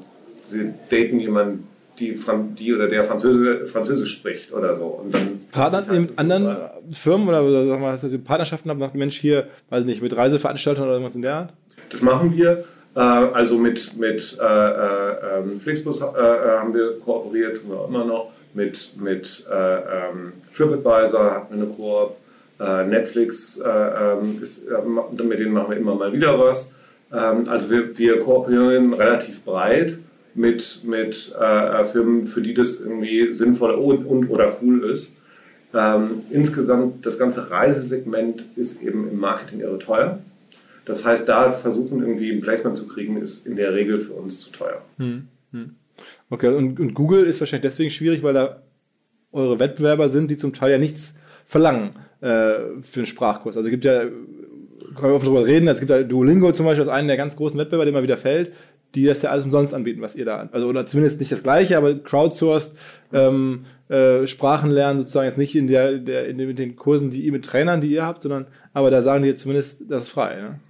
[0.50, 2.18] sie daten jemanden, die,
[2.58, 4.84] die oder der Französisch, Französisch spricht oder so.
[4.86, 6.78] Und dann Partner in anderen super.
[6.92, 10.16] Firmen oder, oder sagen wir, dass ihr Partnerschaften habt, nach Mensch hier, weiß nicht, mit
[10.16, 11.52] Reiseveranstaltern oder irgendwas in der Art?
[11.90, 12.64] Das machen wir.
[12.94, 18.30] Äh, also mit, mit äh, äh, ähm, Flixbus haben wir kooperiert, tun wir immer noch.
[18.52, 22.16] Mit, mit äh, ähm, TripAdvisor hatten wir eine Koop.
[22.62, 26.74] Netflix, ähm, ist, mit denen machen wir immer mal wieder was.
[27.08, 29.96] Also wir, wir kooperieren relativ breit
[30.34, 35.16] mit, mit äh, Firmen, für die das irgendwie sinnvoll und, und oder cool ist.
[35.72, 40.18] Ähm, insgesamt, das ganze Reisesegment ist eben im Marketing irre teuer.
[40.90, 44.40] Das heißt, da versuchen irgendwie ein Placement zu kriegen, ist in der Regel für uns
[44.40, 44.82] zu teuer.
[44.98, 45.74] Hm, hm.
[46.30, 48.62] Okay, und, und, Google ist wahrscheinlich deswegen schwierig, weil da
[49.32, 53.56] eure Wettbewerber sind, die zum Teil ja nichts verlangen äh, für einen Sprachkurs.
[53.56, 54.16] Also es gibt ja, können
[54.96, 57.58] wir oft darüber reden, es gibt ja Duolingo zum Beispiel, als einen der ganz großen
[57.58, 58.50] Wettbewerber, der immer wieder fällt
[58.94, 61.76] die das ja alles umsonst anbieten, was ihr da, also oder zumindest nicht das gleiche,
[61.76, 62.74] aber crowdsourced
[63.12, 67.10] ähm, äh, Sprachen lernen, sozusagen jetzt nicht in der, der in den, mit den Kursen,
[67.10, 70.08] die ihr mit Trainern, die ihr habt, sondern aber da sagen die zumindest, das ist
[70.10, 70.36] frei.
[70.36, 70.60] Ne?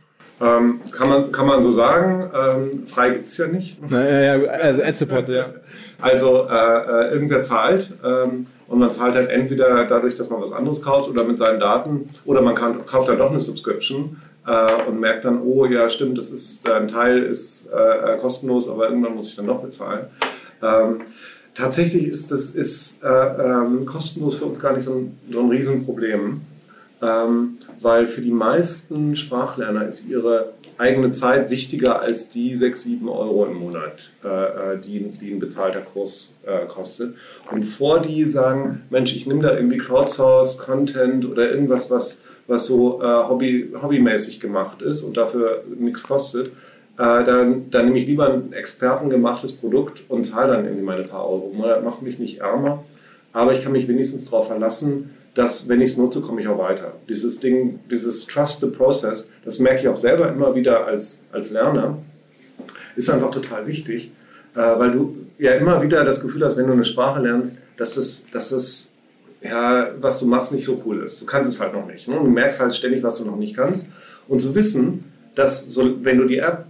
[0.41, 3.91] Ähm, kann, man, kann man so sagen, ähm, frei gibt es ja nicht.
[3.91, 5.47] Naja, ja, also Ad-Support, ja.
[6.01, 10.53] Also äh, äh, irgendwer zahlt ähm, und man zahlt halt entweder dadurch, dass man was
[10.53, 14.89] anderes kauft oder mit seinen Daten oder man kann, kauft dann doch eine Subscription äh,
[14.89, 19.15] und merkt dann, oh ja stimmt, das ist, ein Teil ist äh, kostenlos, aber irgendwann
[19.15, 20.07] muss ich dann doch bezahlen.
[20.63, 21.03] Ähm,
[21.55, 25.51] tatsächlich ist das ist, äh, ähm, kostenlos für uns gar nicht so ein, so ein
[25.51, 26.41] Riesenproblem.
[27.03, 33.09] Ähm, weil für die meisten Sprachlerner ist ihre eigene Zeit wichtiger als die 6, 7
[33.09, 37.15] Euro im Monat, äh, äh, die, die ein bezahlter Kurs äh, kostet.
[37.51, 42.67] Und bevor die sagen, Mensch, ich nehme da irgendwie Crowdsourced Content oder irgendwas, was, was
[42.67, 46.49] so äh, hobby, hobbymäßig gemacht ist und dafür nichts kostet,
[46.97, 51.29] äh, dann, dann nehme ich lieber ein expertengemachtes Produkt und zahle dann irgendwie meine paar
[51.29, 51.55] Euro.
[51.85, 52.85] Macht mich nicht ärmer,
[53.33, 56.59] aber ich kann mich wenigstens darauf verlassen, dass, wenn ich es nutze, komme ich auch
[56.59, 56.95] weiter.
[57.09, 61.51] Dieses Ding, dieses Trust the Process, das merke ich auch selber immer wieder als, als
[61.51, 61.99] Lerner,
[62.97, 64.13] ist einfach total wichtig,
[64.55, 67.95] äh, weil du ja immer wieder das Gefühl hast, wenn du eine Sprache lernst, dass
[67.95, 68.91] das, dass das
[69.43, 71.21] ja, was du machst, nicht so cool ist.
[71.21, 72.09] Du kannst es halt noch nicht.
[72.09, 72.17] Ne?
[72.17, 73.87] Du merkst halt ständig, was du noch nicht kannst.
[74.29, 76.67] Und zu wissen, dass so, wenn du die App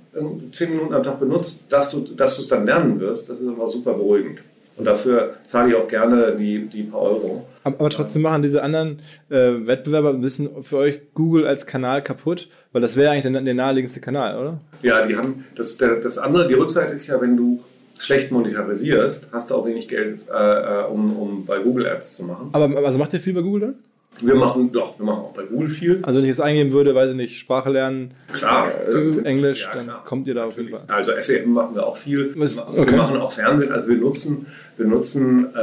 [0.52, 3.68] zehn Minuten am Tag benutzt, dass du, dass es dann lernen wirst, das ist einfach
[3.68, 4.40] super beruhigend.
[4.76, 7.46] Und dafür zahle ich auch gerne die, die paar Euro.
[7.64, 12.48] Aber trotzdem machen diese anderen äh, Wettbewerber ein bisschen für euch Google als Kanal kaputt,
[12.72, 14.60] weil das wäre eigentlich der, der naheliegendste Kanal, oder?
[14.82, 17.62] Ja, die haben das, der, das andere, die Rückseite ist ja, wenn du
[17.98, 22.24] schlecht monetarisierst, hast du auch wenig Geld, äh, äh um, um bei Google Ads zu
[22.24, 22.48] machen.
[22.52, 23.74] Aber also macht ihr viel bei Google dann?
[24.20, 26.00] Wir machen, doch, wir machen auch bei Google viel.
[26.02, 29.72] Also wenn ich jetzt eingeben würde, weiß ich nicht, Sprache lernen, klar, äh, Englisch, ja,
[29.72, 30.04] dann klar.
[30.04, 30.82] kommt ihr da auf jeden Fall.
[30.88, 32.34] Also SEM machen wir auch viel.
[32.36, 32.90] Okay.
[32.90, 33.72] Wir machen auch Fernsehen.
[33.72, 34.46] Also wir nutzen,
[34.76, 35.58] wir nutzen äh,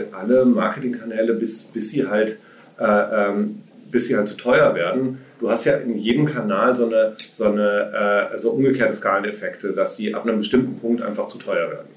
[0.00, 2.38] äh, alle Marketingkanäle, bis, bis sie halt
[2.78, 5.20] äh, ähm, bis sie halt zu teuer werden.
[5.40, 9.96] Du hast ja in jedem Kanal so eine, so eine äh, so umgekehrte Skaleneffekte, dass
[9.96, 11.88] die ab einem bestimmten Punkt einfach zu teuer werden.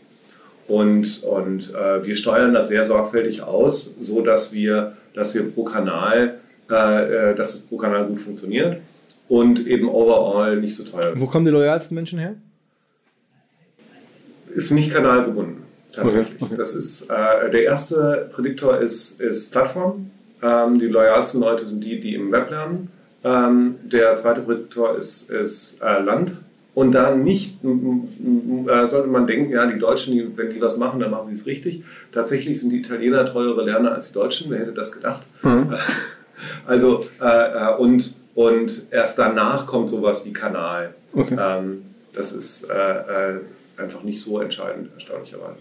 [0.67, 5.63] Und, und äh, wir steuern das sehr sorgfältig aus, so dass wir dass wir pro
[5.63, 8.81] Kanal, äh, äh, dass es pro Kanal gut funktioniert
[9.27, 11.13] und eben overall nicht so teuer.
[11.15, 12.35] Wo kommen die loyalsten Menschen her?
[14.53, 16.35] Ist nicht kanalgebunden, tatsächlich.
[16.35, 16.57] Okay, okay.
[16.57, 20.11] Das ist, äh, der erste Prädiktor ist, ist Plattform.
[20.41, 22.89] Ähm, die loyalsten Leute sind die, die im Web lernen.
[23.23, 26.31] Ähm, der zweite Prädiktor ist, ist äh, Land.
[26.79, 31.01] Und da nicht, äh, sollte man denken, ja, die Deutschen, die, wenn die was machen,
[31.01, 31.83] dann machen sie es richtig.
[32.13, 35.27] Tatsächlich sind die Italiener teurere Lerner als die Deutschen, wer hätte das gedacht?
[35.43, 35.75] Mhm.
[36.65, 40.93] Also, äh, äh, und, und erst danach kommt sowas wie Kanal.
[41.13, 41.37] Okay.
[41.37, 41.81] Ähm,
[42.13, 43.39] das ist äh, äh,
[43.75, 45.57] einfach nicht so entscheidend, erstaunlicherweise.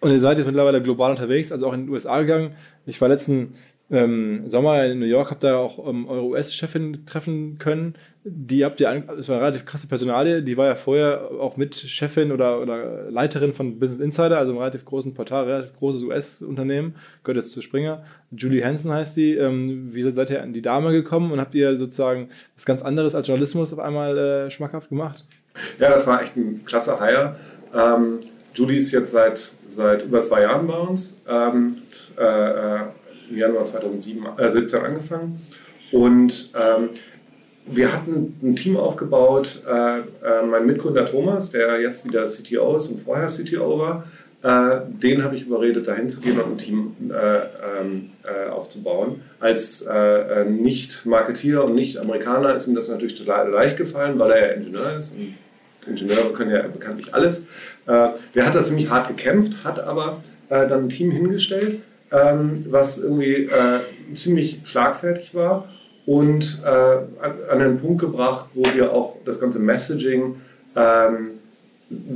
[0.00, 2.50] Und ihr seid jetzt mittlerweile global unterwegs, also auch in den USA gegangen.
[2.84, 3.54] Ich war letzten
[3.90, 7.94] ähm, Sommer in New York habt ihr auch ähm, eure US-Chefin treffen können.
[8.22, 11.74] Die habt ihr, das war eine relativ krasse Personalie, die war ja vorher auch mit
[11.74, 16.96] Chefin oder, oder Leiterin von Business Insider, also einem relativ großen Portal, relativ großes US-Unternehmen,
[17.24, 18.04] gehört jetzt zu Springer.
[18.30, 19.34] Julie Hansen heißt die.
[19.34, 23.14] Ähm, wie seid ihr an die Dame gekommen und habt ihr sozusagen was ganz anderes
[23.14, 25.24] als Journalismus auf einmal äh, schmackhaft gemacht?
[25.78, 27.36] Ja, das war echt ein klasse Hire.
[27.74, 28.18] Ähm,
[28.52, 31.22] Julie ist jetzt seit, seit über zwei Jahren bei uns.
[31.26, 31.78] Ähm,
[32.18, 32.80] äh, äh
[33.30, 35.40] im Januar 2017 äh, angefangen.
[35.92, 36.90] Und ähm,
[37.70, 39.62] wir hatten ein Team aufgebaut.
[39.66, 40.02] Äh, äh,
[40.48, 44.04] mein Mitgründer Thomas, der jetzt wieder CTO ist und vorher CTO war,
[44.42, 47.38] äh, den habe ich überredet, dahin zu gehen und ein Team äh,
[47.80, 49.22] ähm, äh, aufzubauen.
[49.40, 54.54] Als äh, Nicht-Marketeer und Nicht-Amerikaner ist ihm das natürlich total leicht gefallen, weil er ja
[54.54, 55.14] Ingenieur ist.
[55.16, 55.34] Und
[55.86, 57.46] Ingenieure können ja bekanntlich alles.
[57.86, 61.80] der hat da ziemlich hart gekämpft, hat aber dann ein Team hingestellt
[62.12, 65.68] ähm, was irgendwie äh, ziemlich schlagfertig war
[66.06, 70.36] und äh, an, an einen Punkt gebracht, wo wir auch das ganze Messaging
[70.74, 71.30] ähm,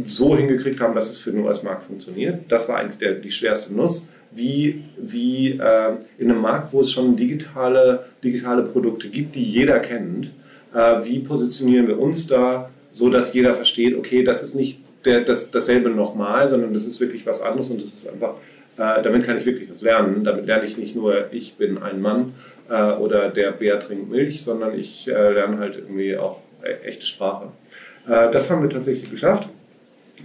[0.06, 2.50] so hingekriegt haben, dass es für den US-Markt funktioniert.
[2.50, 4.08] Das war eigentlich der, die schwerste Nuss.
[4.34, 9.78] Wie, wie äh, in einem Markt, wo es schon digitale, digitale Produkte gibt, die jeder
[9.78, 10.30] kennt,
[10.74, 15.20] äh, wie positionieren wir uns da, so dass jeder versteht, okay, das ist nicht der,
[15.20, 18.36] das, dasselbe nochmal, sondern das ist wirklich was anderes und das ist einfach
[18.76, 20.24] äh, damit kann ich wirklich was lernen.
[20.24, 22.32] Damit lerne ich nicht nur, ich bin ein Mann
[22.70, 27.06] äh, oder der Bär trinkt Milch, sondern ich äh, lerne halt irgendwie auch e echte
[27.06, 27.48] Sprache.
[28.08, 29.48] Äh, das haben wir tatsächlich geschafft.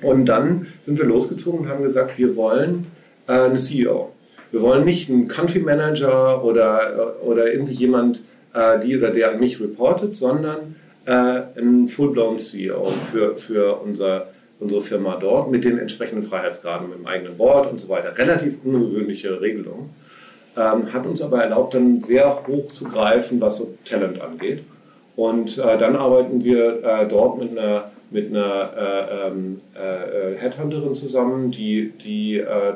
[0.02, 2.88] Und dann sind wir losgezogen und haben gesagt, wir wollen
[3.28, 4.14] äh, eine CEO.
[4.52, 8.20] Wir wollen nicht einen Country Manager oder, oder irgendwie jemand,
[8.54, 10.76] äh, die oder der an mich reportet, sondern
[11.10, 12.84] einen full-blown CEO
[13.14, 14.28] für, für unser
[14.60, 18.18] unsere Firma dort mit den entsprechenden Freiheitsgraden, mit dem eigenen Board und so weiter.
[18.18, 19.90] Relativ ungewöhnliche Regelung.
[20.58, 24.64] Ähm, hat uns aber erlaubt, dann sehr hoch zu greifen, was so Talent angeht.
[25.16, 30.96] Und äh, dann arbeiten wir äh, dort mit einer, mit einer äh, ähm, äh, Headhunterin
[30.96, 32.74] zusammen, die, die äh,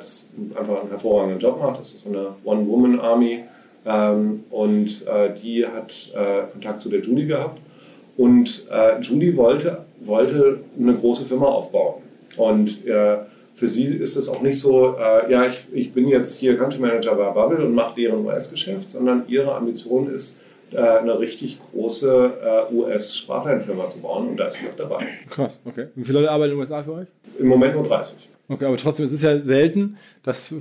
[0.55, 1.79] einfach einen hervorragenden Job macht.
[1.79, 3.43] Das ist so eine One-Woman-Army.
[3.83, 6.13] Ähm, und äh, die hat
[6.51, 7.59] Kontakt zu der Julie gehabt.
[8.17, 8.69] Und
[9.01, 12.01] Julie wollte, wollte eine große Firma aufbauen.
[12.37, 12.79] Und
[13.55, 14.95] für sie ist es auch nicht so,
[15.29, 19.23] ja, ich, ich bin jetzt hier Country Manager bei Bubble und mache deren US-Geschäft, sondern
[19.27, 20.39] ihre Ambition ist,
[20.73, 22.33] äh, eine richtig große
[22.71, 25.05] äh, US-Sprachlernfirma zu bauen und da ist sie auch dabei.
[25.29, 25.87] Krass, okay.
[25.95, 27.07] Wie viele Leute arbeiten in den USA für euch?
[27.39, 28.30] Im Moment nur 30.
[28.51, 30.53] Okay, aber trotzdem, es ist ja selten, dass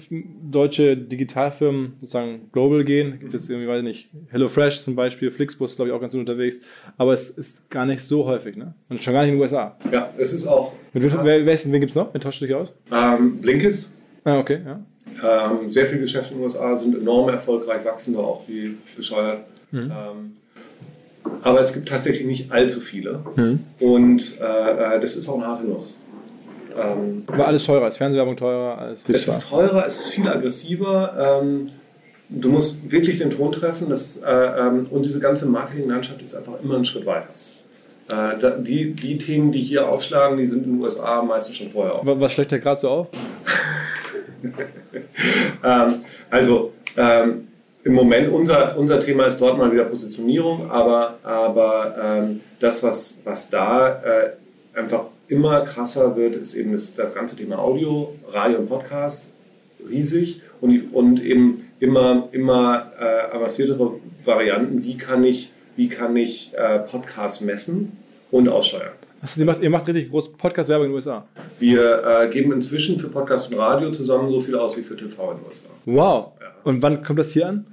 [0.48, 3.18] deutsche Digitalfirmen sozusagen global gehen.
[3.18, 6.20] Gibt jetzt irgendwie, weiß ich nicht, HelloFresh zum Beispiel, Flixbus glaube ich auch ganz gut
[6.20, 6.60] unterwegs,
[6.98, 8.74] aber es ist gar nicht so häufig, ne?
[8.88, 9.76] Und schon gar nicht in den USA.
[9.90, 10.74] Ja, es ist auch.
[10.92, 12.14] Mit wer, wer, wen gibt es noch?
[12.14, 12.72] Wen tauscht du dich aus?
[12.92, 13.90] Ähm, Blinkist.
[14.22, 14.80] Ah, okay, ja.
[15.24, 19.40] Ähm, sehr viele Geschäfte in den USA sind enorm erfolgreich, wachsen da auch wie bescheuert.
[19.72, 19.80] Mhm.
[19.80, 20.36] Ähm,
[21.42, 23.24] aber es gibt tatsächlich nicht allzu viele.
[23.34, 23.64] Mhm.
[23.80, 26.04] Und äh, äh, das ist auch eine harte Nuss.
[26.78, 28.78] Ähm, War alles teurer, ist Fernsehwerbung teurer?
[28.78, 31.40] Alles es ist teurer, es ist viel aggressiver.
[31.42, 31.70] Ähm,
[32.28, 36.54] du musst wirklich den Ton treffen das, äh, ähm, und diese ganze Marketinglandschaft ist einfach
[36.62, 37.28] immer einen Schritt weiter.
[38.10, 41.94] Äh, die, die Themen, die hier aufschlagen, die sind in den USA meistens schon vorher
[41.94, 42.02] auf.
[42.04, 43.08] Was schlägt der gerade so auf?
[45.62, 47.48] Ähm, also, ähm,
[47.84, 53.20] im Moment unser, unser Thema ist dort mal wieder Positionierung, aber, aber ähm, das, was,
[53.24, 54.30] was da äh,
[54.74, 59.30] einfach immer krasser wird, ist eben das, das ganze Thema Audio, Radio und Podcast,
[59.88, 63.92] riesig und, und eben immer, immer äh, avanciertere
[64.24, 64.84] Varianten.
[64.84, 67.92] Wie kann ich, wie kann ich äh, Podcasts messen
[68.30, 68.92] und aussteuern?
[69.22, 71.26] Also ihr, macht, ihr macht richtig groß Podcast-Werbung in den USA.
[71.58, 75.32] Wir äh, geben inzwischen für Podcast und Radio zusammen so viel aus wie für TV
[75.32, 75.68] in den USA.
[75.84, 76.32] Wow.
[76.40, 76.46] Ja.
[76.64, 77.66] Und wann kommt das hier an?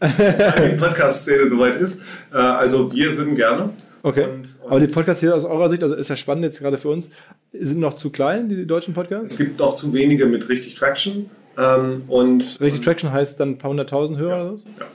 [0.02, 2.02] die Podcast-Szene soweit ist.
[2.32, 3.70] Äh, also wir würden gerne.
[4.02, 4.24] Okay.
[4.24, 6.88] Und, und Aber die Podcasts aus eurer Sicht, also ist ja spannend jetzt gerade für
[6.88, 7.10] uns,
[7.52, 9.32] sind noch zu klein, die deutschen Podcasts?
[9.32, 11.30] Es gibt noch zu wenige mit richtig Traction.
[11.56, 14.64] Ähm, und, richtig Traction heißt dann ein paar hunderttausend Hörer ja, oder so?
[14.78, 14.86] Ja.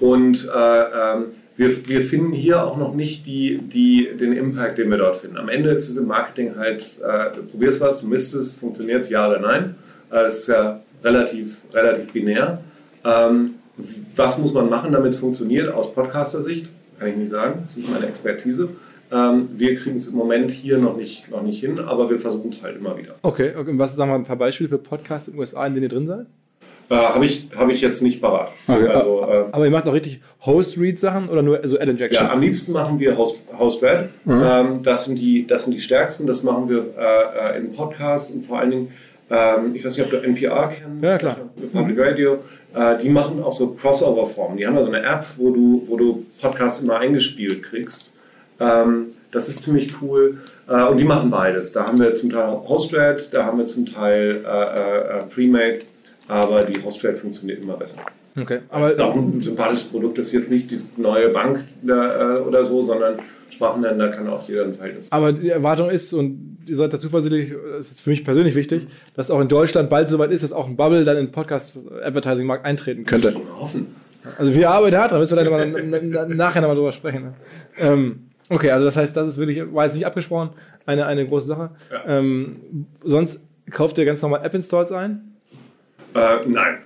[0.00, 1.24] Und äh, ähm,
[1.56, 5.36] wir, wir finden hier auch noch nicht die, die, den Impact, den wir dort finden.
[5.38, 9.02] Am Ende ist es im Marketing halt, äh, du probierst was, du misst es, funktioniert
[9.02, 9.74] es, ja oder nein.
[10.10, 12.62] Äh, das ist ja relativ, relativ binär.
[13.04, 13.54] Ähm,
[14.16, 15.72] was muss man machen, damit es funktioniert?
[15.72, 18.70] Aus Podcaster-Sicht kann ich nicht sagen, das ist nicht meine Expertise.
[19.10, 22.50] Ähm, wir kriegen es im Moment hier noch nicht, noch nicht hin, aber wir versuchen
[22.50, 23.14] es halt immer wieder.
[23.22, 23.70] Okay, okay.
[23.70, 25.88] und was sagen wir ein paar Beispiele für Podcasts in den USA, in denen ihr
[25.88, 26.26] drin seid?
[26.90, 28.50] Äh, Habe ich, hab ich jetzt nicht parat.
[28.66, 28.88] Okay.
[28.88, 32.24] Also, äh, aber ihr macht auch richtig Host-Read-Sachen oder nur also Ad-Injection?
[32.24, 34.08] Ja, am liebsten machen wir Host-Read.
[34.24, 34.42] Mhm.
[34.42, 36.26] Ähm, das, sind die, das sind die stärksten.
[36.26, 38.92] Das machen wir äh, äh in Podcasts und vor allen Dingen,
[39.30, 41.04] ähm, ich weiß nicht, ob du NPR kennst.
[41.04, 41.36] Ja, klar.
[41.74, 42.34] Public Radio.
[42.34, 42.38] Äh,
[43.02, 44.58] die machen auch so Crossover-Formen.
[44.58, 48.12] Die haben da so eine App, wo du, wo du Podcasts immer eingespielt kriegst.
[48.60, 50.42] Ähm, das ist ziemlich cool.
[50.68, 51.72] Äh, und die machen beides.
[51.72, 55.80] Da haben wir zum Teil Host-Read, da haben wir zum Teil äh, Premade
[56.28, 57.96] aber die Hostrate funktioniert immer besser.
[58.38, 60.18] Okay, aber das ist auch ein sympathisches Produkt.
[60.18, 63.18] Das ist jetzt nicht die neue Bank äh, oder so, sondern
[63.50, 65.10] Sprachenländer kann auch jeder ein Verhältnis.
[65.10, 68.86] Aber die Erwartung ist, und ihr seid da zuversichtlich, das ist für mich persönlich wichtig,
[69.14, 72.64] dass auch in Deutschland bald soweit ist, dass auch ein Bubble dann in den Podcast-Advertising-Markt
[72.64, 73.32] eintreten könnte.
[73.32, 73.86] Das hoffen.
[74.36, 77.22] Also wir arbeiten hart dran, müssen wir dann mal nachher nochmal drüber sprechen.
[77.22, 77.34] Ne?
[77.78, 80.50] Ähm, okay, also das heißt, das ist wirklich, war jetzt nicht abgesprochen,
[80.86, 81.70] eine, eine große Sache.
[81.90, 82.18] Ja.
[82.18, 85.36] Ähm, sonst kauft ihr ganz normal App-Installs ein?
[86.14, 86.78] Äh, nein.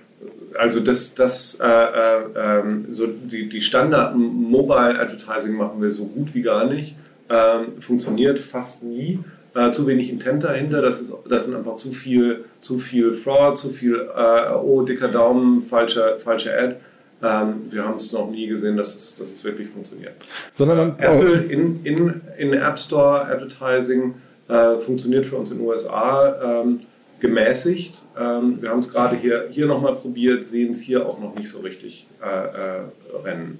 [0.57, 6.05] Also das, das äh, äh, ähm, so die, die Standard Mobile Advertising machen wir so
[6.05, 6.95] gut wie gar nicht.
[7.29, 9.19] Ähm, funktioniert fast nie.
[9.55, 10.81] Äh, zu wenig Intent dahinter.
[10.81, 15.07] Das, ist, das sind einfach zu viel, zu viel Fraud, zu viel, äh, oh, dicker
[15.07, 16.75] Daumen, falsche, falsche Ad.
[17.21, 20.13] Ähm, wir haben es noch nie gesehen, dass es, dass es wirklich funktioniert.
[20.51, 24.15] Sondern äh, Apple in, in, in App Store Advertising
[24.49, 26.61] äh, funktioniert für uns in den USA.
[26.61, 26.79] Ähm,
[27.23, 28.01] gemäßigt.
[28.19, 31.49] Ähm, wir haben es gerade hier, hier nochmal probiert, sehen es hier auch noch nicht
[31.49, 32.81] so richtig äh, äh,
[33.23, 33.59] rennen.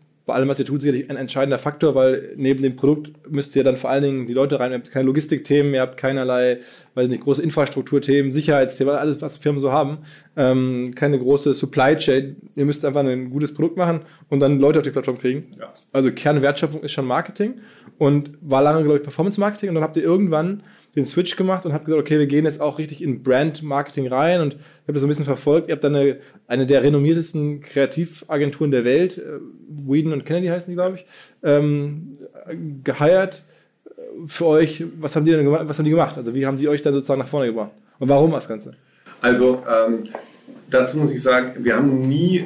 [0.31, 3.65] bei allem, was ihr tut, sicherlich ein entscheidender Faktor, weil neben dem Produkt müsst ihr
[3.65, 6.59] dann vor allen Dingen die Leute rein, ihr habt keine Logistikthemen, ihr habt keinerlei,
[6.95, 9.97] weiß nicht, große Infrastrukturthemen, Sicherheitsthemen, alles, was Firmen so haben,
[10.37, 12.37] ähm, keine große Supply Chain.
[12.55, 15.53] Ihr müsst einfach ein gutes Produkt machen und dann Leute auf die Plattform kriegen.
[15.59, 15.73] Ja.
[15.91, 17.55] Also Kernwertschöpfung ist schon Marketing
[17.97, 20.63] und war lange, glaube ich, Performance Marketing und dann habt ihr irgendwann
[20.95, 24.07] den Switch gemacht und habt gesagt, okay, wir gehen jetzt auch richtig in Brand Marketing
[24.07, 25.69] rein und ich habe das so ein bisschen verfolgt.
[25.69, 26.17] Ihr habt dann eine,
[26.47, 29.39] eine der renommiertesten Kreativagenturen der Welt, äh,
[29.69, 31.05] Whedon und Kennedy heißen die, glaube ich,
[31.43, 32.17] ähm,
[32.83, 33.43] geheiert
[34.27, 34.83] für euch.
[34.99, 35.63] Was haben die denn gemacht?
[35.65, 36.17] Was haben die gemacht?
[36.17, 37.71] Also wie haben die euch dann sozusagen nach vorne gebracht?
[37.99, 38.73] Und warum das Ganze?
[39.21, 40.03] Also ähm,
[40.69, 42.45] dazu muss ich sagen, wir haben nie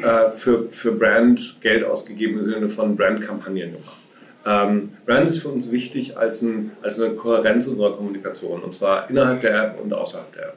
[0.00, 4.01] äh, für, für Brand Geld ausgegeben im Sinne von Brandkampagnen gemacht.
[4.44, 9.08] Ähm, Brand ist für uns wichtig als, ein, als eine Kohärenz unserer Kommunikation und zwar
[9.08, 10.56] innerhalb der App und außerhalb der App.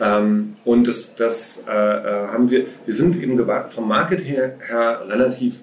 [0.00, 3.38] Ähm, und das, das äh, äh haben wir, wir sind eben
[3.70, 5.54] vom Market her, her, relativ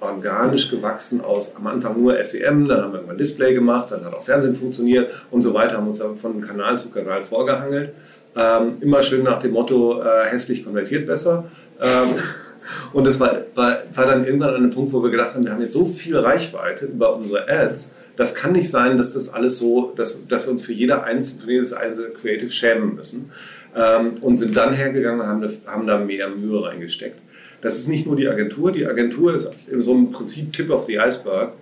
[0.00, 4.14] organisch gewachsen aus am Anfang nur SEM, dann haben wir irgendwann Display gemacht, dann hat
[4.14, 7.94] auch Fernsehen funktioniert und so weiter, haben uns aber von Kanal zu Kanal vorgehangelt.
[8.36, 11.50] Ähm, immer schön nach dem Motto, äh, hässlich konvertiert besser.
[11.80, 12.20] Ähm,
[12.92, 15.52] und das war, war, war dann irgendwann an einem Punkt, wo wir gedacht haben, wir
[15.52, 19.58] haben jetzt so viel Reichweite über unsere Ads, das kann nicht sein, dass das alles
[19.58, 23.30] so, dass, dass wir uns für, jeder einzelne, für jedes einzelne Creative schämen müssen.
[23.76, 27.20] Ähm, und sind dann hergegangen und haben, haben da mehr Mühe reingesteckt.
[27.60, 30.86] Das ist nicht nur die Agentur, die Agentur ist in so einem Prinzip Tip of
[30.86, 31.52] the Iceberg,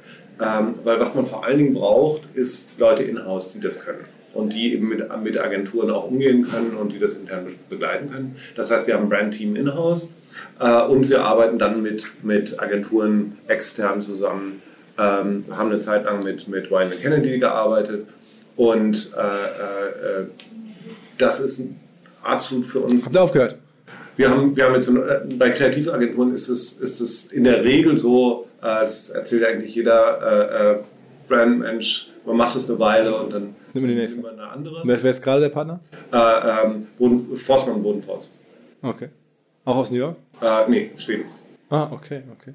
[0.41, 4.05] ähm, weil was man vor allen Dingen braucht, ist Leute in-house, die das können
[4.35, 8.37] und die eben mit, mit Agenturen auch umgehen können und die das intern begleiten können.
[8.55, 10.13] Das heißt, wir haben ein Brand-Team in-house,
[10.59, 14.63] und wir arbeiten dann mit, mit Agenturen extern zusammen.
[14.99, 18.07] Ähm, haben eine Zeit lang mit, mit Wine Kennedy gearbeitet
[18.57, 20.27] und äh, äh, äh,
[21.19, 21.71] das ist
[22.23, 23.05] absolut für uns.
[23.05, 23.57] Habt ihr aufgehört?
[24.17, 27.99] Wir haben, wir haben jetzt äh, bei Kreativagenturen ist es, ist es in der Regel
[27.99, 30.83] so, äh, das erzählt eigentlich jeder
[31.29, 33.43] Brandmensch, man macht es eine Weile und dann
[33.75, 34.27] nimmt man die nächste.
[34.27, 34.81] eine andere.
[34.85, 35.81] Wer ist gerade der Partner?
[36.13, 38.33] Ähm, Boden, Forstmann Bodenforst.
[38.81, 39.09] Okay.
[39.67, 40.17] Auch aus New York?
[40.41, 41.25] Äh, nee, Schweden.
[41.69, 42.53] Ah, okay, okay.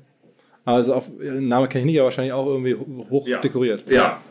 [0.64, 2.76] Also auf Name kenne ich nicht, aber wahrscheinlich auch irgendwie
[3.10, 3.40] hoch ja.
[3.40, 3.84] dekoriert.
[3.90, 4.22] Ja,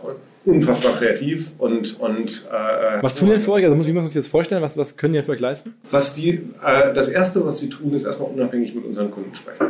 [0.44, 2.00] unfassbar kreativ und.
[2.00, 3.64] und äh, was tun die denn für euch?
[3.64, 5.74] Also muss ich das jetzt vorstellen, was, was können die für euch leisten?
[5.90, 9.66] Was die, äh, das erste, was sie tun, ist erstmal unabhängig mit unseren Kunden sprechen.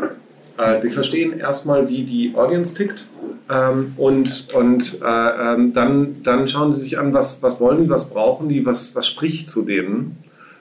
[0.58, 3.06] Äh, die verstehen erstmal, wie die Audience tickt
[3.50, 7.90] ähm, und, und äh, ähm, dann, dann schauen sie sich an, was, was wollen die,
[7.90, 10.18] was brauchen die, was, was spricht zu denen.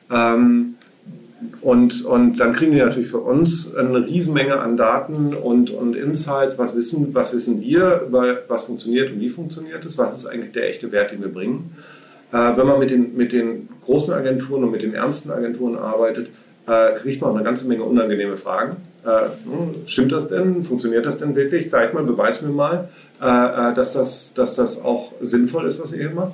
[0.10, 0.76] Ähm,
[1.62, 6.58] und, und dann kriegen die natürlich für uns eine Riesenmenge an Daten und, und Insights.
[6.58, 9.98] Was wissen, was wissen wir über was funktioniert und wie funktioniert es?
[9.98, 11.76] Was ist eigentlich der echte Wert, den wir bringen?
[12.32, 16.30] Äh, wenn man mit den, mit den großen Agenturen und mit den ernsten Agenturen arbeitet,
[16.68, 18.78] äh, kriegt man auch eine ganze Menge unangenehme Fragen.
[19.06, 20.64] Äh, hm, stimmt das denn?
[20.64, 21.70] Funktioniert das denn wirklich?
[21.70, 22.90] Zeig mal, beweis mir mal,
[23.22, 26.34] äh, äh, dass, das, dass das auch sinnvoll ist, was ihr hier macht.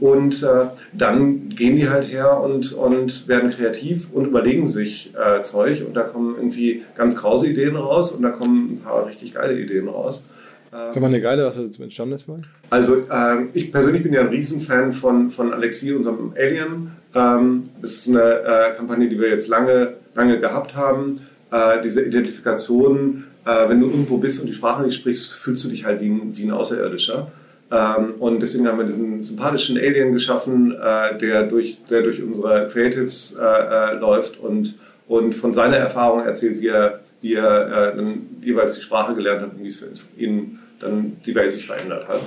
[0.00, 5.42] Und äh, dann gehen die halt her und, und werden kreativ und überlegen sich äh,
[5.42, 9.34] Zeug und da kommen irgendwie ganz krause Ideen raus und da kommen ein paar richtig
[9.34, 10.22] geile Ideen raus.
[10.70, 12.26] Sag mal eine geile, was dazu entstanden ist?
[12.68, 16.92] Also äh, ich persönlich bin ja ein Riesenfan von, von Alexi, unserem Alien.
[17.14, 21.20] Ähm, das ist eine äh, Kampagne, die wir jetzt lange, lange gehabt haben.
[21.50, 25.68] Äh, diese Identifikation, äh, wenn du irgendwo bist und die Sprache nicht sprichst, fühlst du
[25.70, 27.32] dich halt wie ein, wie ein Außerirdischer.
[27.70, 32.68] Ähm, und deswegen haben wir diesen sympathischen Alien geschaffen, äh, der, durch, der durch unsere
[32.68, 34.74] Creatives äh, äh, läuft und,
[35.06, 39.52] und von seiner Erfahrung erzählt, wie er, wie er dann jeweils die Sprache gelernt hat
[39.52, 42.20] und wie es für ihn dann die Welt sich verändert hat.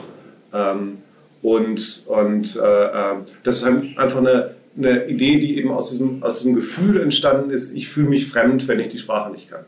[0.53, 0.97] Ähm,
[1.41, 7.01] und und das ist einfach eine, eine Idee, die eben aus diesem, aus diesem Gefühl
[7.01, 9.61] entstanden ist, ich fühle mich fremd, wenn ich die Sprache nicht kann.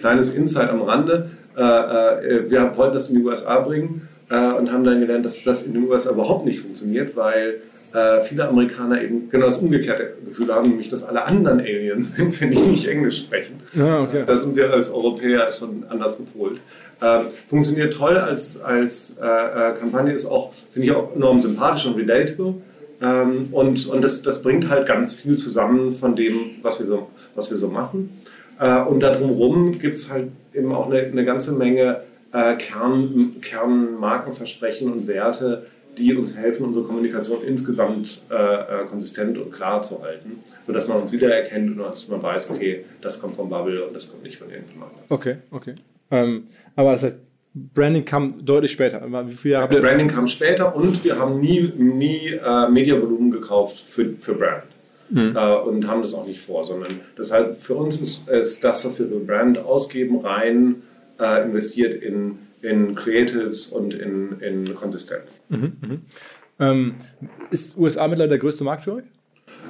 [0.00, 1.30] Kleines Insight am Rande.
[1.54, 5.74] wir wollten das in die USA bringen äh, und haben dann gelernt, dass das in
[5.74, 7.60] den USA überhaupt nicht funktioniert, weil
[7.92, 12.40] äh, viele Amerikaner eben genau das umgekehrte Gefühl haben, nämlich dass alle anderen Aliens sind,
[12.40, 13.60] wenn die nicht Englisch sprechen.
[13.74, 14.24] Ja, okay.
[14.26, 16.60] Da sind wir als Europäer schon anders gepolt.
[17.00, 21.86] Äh, funktioniert toll als, als äh, äh, Kampagne, ist auch, finde ich auch enorm sympathisch
[21.86, 22.54] und relatable.
[23.02, 27.08] Ähm, und und das, das bringt halt ganz viel zusammen von dem, was wir so,
[27.34, 28.20] was wir so machen.
[28.58, 32.02] Äh, und da drumherum gibt es halt eben auch eine, eine ganze Menge
[32.32, 35.66] äh, Kern, Kernmarkenversprechen und Werte,
[35.98, 41.02] die uns helfen, unsere Kommunikation insgesamt äh, äh, konsistent und klar zu halten, sodass man
[41.02, 44.38] uns wiedererkennt und dass man weiß, okay, das kommt vom Bubble und das kommt nicht
[44.38, 44.98] von irgendjemandem.
[45.08, 45.74] Okay, okay.
[46.10, 46.44] Ähm,
[46.76, 47.18] aber das heißt,
[47.54, 49.02] Branding kam deutlich später.
[49.26, 54.14] Wie viele Jahre Branding kam später und wir haben nie, nie äh, Mediavolumen gekauft für,
[54.18, 54.64] für Brand.
[55.10, 55.36] Mhm.
[55.36, 58.98] Äh, und haben das auch nicht vor, sondern deshalb für uns ist, ist das, was
[58.98, 60.82] wir für Brand ausgeben, rein
[61.18, 65.42] äh, investiert in in Creatives und in, in Konsistenz.
[65.48, 65.96] Mhm, mh.
[66.60, 66.92] ähm,
[67.50, 69.04] ist USA mittlerweile der größte Markt für euch?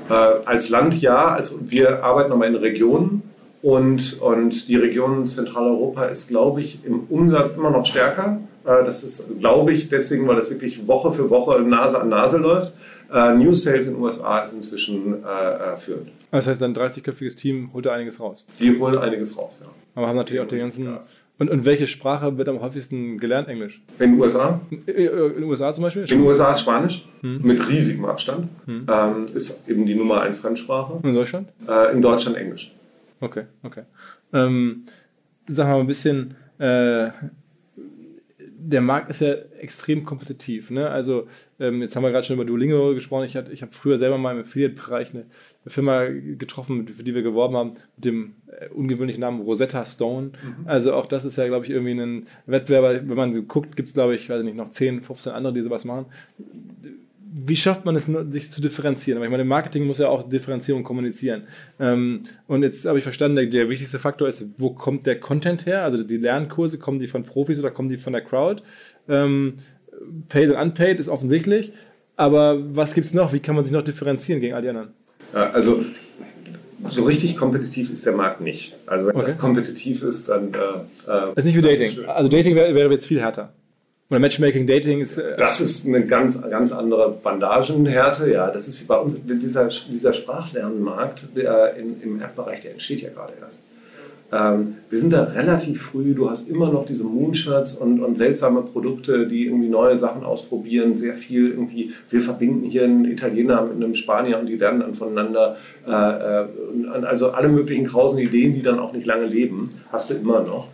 [0.08, 1.28] Äh, als Land ja.
[1.28, 3.22] Also wir arbeiten nochmal in Regionen
[3.62, 8.40] und, und die Region Zentraleuropa ist, glaube ich, im Umsatz immer noch stärker.
[8.64, 12.38] Äh, das ist, glaube ich, deswegen, weil das wirklich Woche für Woche Nase an Nase
[12.38, 12.72] läuft.
[13.12, 16.08] Äh, New Sales in den USA ist inzwischen äh, äh, führend.
[16.30, 18.46] Das heißt, ein 30-köpfiges Team holt da einiges raus.
[18.58, 19.68] Die holen einiges raus, ja.
[19.94, 20.98] Aber haben natürlich auch die ganzen
[21.42, 23.48] und, und welche Sprache wird am häufigsten gelernt?
[23.48, 23.82] Englisch?
[23.98, 24.60] In den USA?
[24.70, 26.02] In den USA zum Beispiel?
[26.02, 27.42] In den USA ist Spanisch, hm.
[27.42, 28.48] mit riesigem Abstand.
[28.66, 28.86] Hm.
[28.88, 31.00] Ähm, ist eben die Nummer 1 Fremdsprache.
[31.02, 31.48] In Deutschland?
[31.68, 32.72] Äh, in Deutschland Englisch.
[33.20, 33.82] Okay, okay.
[34.32, 34.84] Ähm,
[35.48, 37.10] sag mal ein bisschen, äh,
[38.38, 40.70] der Markt ist ja extrem kompetitiv.
[40.70, 40.88] Ne?
[40.88, 41.26] Also
[41.58, 43.24] ähm, jetzt haben wir gerade schon über Duolingo gesprochen.
[43.24, 45.24] Ich, ich habe früher selber mal im Affiliate-Bereich eine
[45.64, 50.28] eine Firma getroffen, für die wir geworben haben, mit dem äh, ungewöhnlichen Namen Rosetta Stone.
[50.28, 50.66] Mhm.
[50.66, 52.94] Also auch das ist ja, glaube ich, irgendwie ein Wettbewerber.
[53.08, 55.84] Wenn man guckt, gibt es, glaube ich, weiß nicht, noch 10, 15 andere, die sowas
[55.84, 56.06] machen.
[57.34, 59.16] Wie schafft man es, sich zu differenzieren?
[59.16, 61.44] Aber ich meine, Marketing muss ja auch Differenzierung kommunizieren.
[61.78, 65.64] Ähm, und jetzt habe ich verstanden, der, der wichtigste Faktor ist, wo kommt der Content
[65.64, 65.84] her?
[65.84, 68.62] Also die Lernkurse, kommen die von Profis oder kommen die von der Crowd?
[69.08, 69.54] Ähm,
[70.28, 71.72] paid und unpaid ist offensichtlich.
[72.16, 73.32] Aber was gibt es noch?
[73.32, 74.92] Wie kann man sich noch differenzieren gegen all die anderen?
[75.34, 75.84] Äh, also
[76.90, 78.76] so richtig kompetitiv ist der Markt nicht.
[78.86, 79.26] Also wenn okay.
[79.26, 80.48] das kompetitiv ist, dann...
[80.48, 80.58] Äh,
[81.06, 82.04] das ist nicht wie Dating.
[82.06, 83.52] Also Dating wäre, wäre jetzt viel härter.
[84.10, 85.16] Oder Matchmaking, Dating ist...
[85.18, 88.30] Äh das ist eine ganz, ganz andere Bandagenhärte.
[88.30, 93.10] Ja, das ist bei uns, dieser, dieser Sprachlernmarkt der, in, im App-Bereich, der entsteht ja
[93.10, 93.64] gerade erst.
[94.32, 98.62] Ähm, wir sind da relativ früh, du hast immer noch diese Moonshots und, und seltsame
[98.62, 103.76] Produkte, die irgendwie neue Sachen ausprobieren, sehr viel irgendwie, wir verbinden hier einen Italiener mit
[103.76, 105.56] einem Spanier und die lernen dann voneinander,
[105.86, 106.46] äh, äh,
[107.02, 110.68] also alle möglichen krausen Ideen, die dann auch nicht lange leben, hast du immer noch.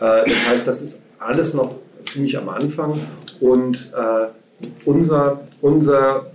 [0.00, 2.94] Äh, das heißt, das ist alles noch ziemlich am Anfang
[3.38, 6.26] und äh, unser, unser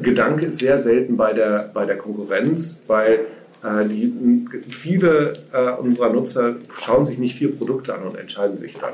[0.00, 3.26] Gedanke ist sehr selten bei der, bei der Konkurrenz, weil
[3.88, 4.12] die,
[4.68, 8.92] viele äh, unserer Nutzer schauen sich nicht vier Produkte an und entscheiden sich dann,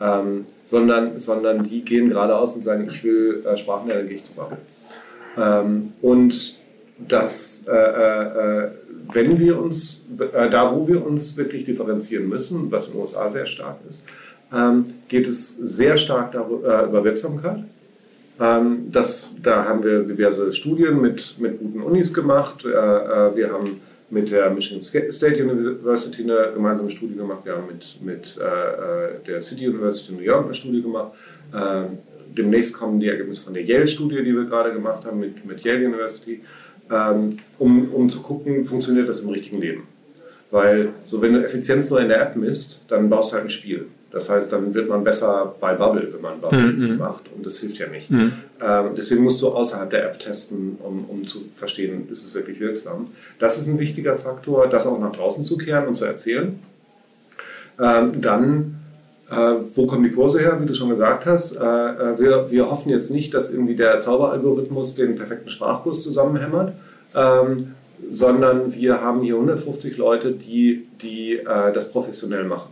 [0.00, 4.24] ähm, sondern, sondern die gehen geradeaus und sagen, ich will äh, Sprachen lernen, gehe ich
[4.24, 4.58] zu Bubble.
[5.38, 6.62] Ähm, und
[7.08, 8.70] das, äh, äh,
[9.12, 13.28] wenn wir uns, äh, da wo wir uns wirklich differenzieren müssen, was in den USA
[13.28, 14.04] sehr stark ist,
[14.54, 17.64] ähm, geht es sehr stark darüber, über Wirksamkeit.
[18.38, 22.64] Das, da haben wir diverse Studien mit, mit guten Unis gemacht.
[22.64, 23.80] wir haben
[24.12, 27.44] mit der Michigan State University eine gemeinsame Studie gemacht.
[27.44, 31.12] Wir haben mit, mit äh, äh der City University New York eine Studie gemacht.
[31.52, 31.84] Äh,
[32.36, 35.86] demnächst kommen die Ergebnisse von der Yale-Studie, die wir gerade gemacht haben mit, mit Yale
[35.86, 36.42] University,
[36.90, 39.84] ähm, um, um zu gucken, funktioniert das im richtigen Leben.
[40.50, 43.50] Weil so wenn du Effizienz nur in der App misst, dann baust du halt ein
[43.50, 43.86] Spiel.
[44.12, 46.98] Das heißt, dann wird man besser bei Bubble, wenn man Bubble mhm.
[46.98, 48.10] macht und das hilft ja nicht.
[48.10, 48.32] Mhm.
[48.60, 52.60] Ähm, deswegen musst du außerhalb der App testen, um, um zu verstehen, ist es wirklich
[52.60, 53.08] wirksam.
[53.38, 56.58] Das ist ein wichtiger Faktor, das auch nach draußen zu kehren und zu erzählen.
[57.80, 58.76] Ähm, dann,
[59.30, 61.56] äh, wo kommen die Kurse her, wie du schon gesagt hast?
[61.56, 66.74] Äh, äh wir, wir hoffen jetzt nicht, dass irgendwie der Zauberalgorithmus den perfekten Sprachkurs zusammenhämmert.
[67.14, 67.74] Ähm,
[68.10, 72.70] sondern wir haben hier 150 Leute, die, die äh, das professionell machen.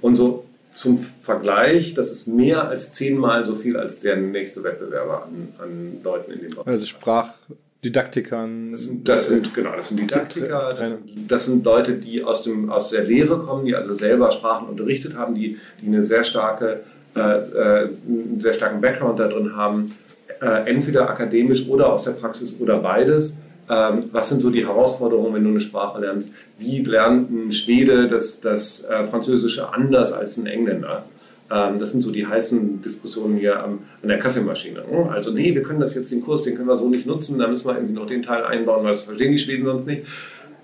[0.00, 0.44] Und so
[0.78, 5.98] zum Vergleich, das ist mehr als zehnmal so viel als der nächste Wettbewerber an, an
[6.04, 6.66] Leuten in dem Bereich.
[6.68, 8.70] Also Sprachdidaktikern.
[8.70, 12.44] Das sind, das sind, genau, das sind Didaktiker, das sind, das sind, Leute, die aus,
[12.44, 16.22] dem, aus der Lehre kommen, die also selber Sprachen unterrichtet haben, die, die eine sehr
[16.22, 16.84] starke,
[17.16, 19.96] äh, äh einen sehr starken Background da drin haben,
[20.40, 25.44] äh, entweder akademisch oder aus der Praxis oder beides was sind so die Herausforderungen, wenn
[25.44, 26.34] du eine Sprache lernst?
[26.58, 31.04] Wie lernt ein Schwede das, das äh, Französische anders als ein Engländer?
[31.50, 34.82] Ähm, das sind so die heißen Diskussionen hier am, an der Kaffeemaschine.
[34.90, 35.10] Ne?
[35.10, 37.46] Also, nee, wir können das jetzt, den Kurs, den können wir so nicht nutzen, da
[37.46, 40.02] müssen wir irgendwie noch den Teil einbauen, weil das verstehen die Schweden sonst nicht.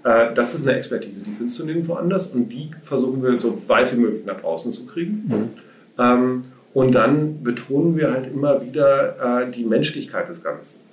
[0.04, 3.58] Äh, das ist eine Expertise, die findest du nirgendwo anders und die versuchen wir so
[3.66, 5.24] weit wie möglich nach draußen zu kriegen.
[5.26, 5.48] Mhm.
[5.98, 6.42] Ähm,
[6.74, 10.83] und dann betonen wir halt immer wieder äh, die Menschlichkeit des Ganzen.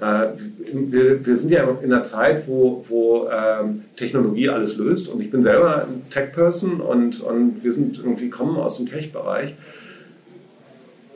[0.00, 0.28] Äh,
[0.72, 5.30] wir, wir, sind ja in einer Zeit, wo, wo ähm, Technologie alles löst und ich
[5.30, 9.54] bin selber ein Tech-Person und, und wir sind irgendwie kommen aus dem Tech-Bereich.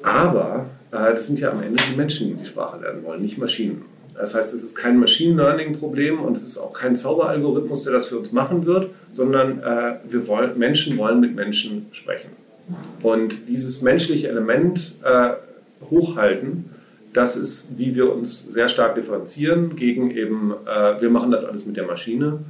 [0.03, 3.39] Aber äh, das sind ja am Ende die Menschen, die die Sprache lernen wollen, nicht
[3.39, 3.83] Maschinen.
[4.15, 8.07] Das heißt, es ist kein Machine Learning-Problem und es ist auch kein Zauberalgorithmus, der das
[8.07, 12.31] für uns machen wird, sondern äh, wir wollen, Menschen wollen mit Menschen sprechen.
[13.03, 15.31] Und dieses menschliche Element äh,
[15.91, 16.71] hochhalten,
[17.15, 21.65] das ist, wie wir uns sehr stark differenzieren gegen eben, äh, wir machen das alles
[21.65, 22.41] mit der Maschine.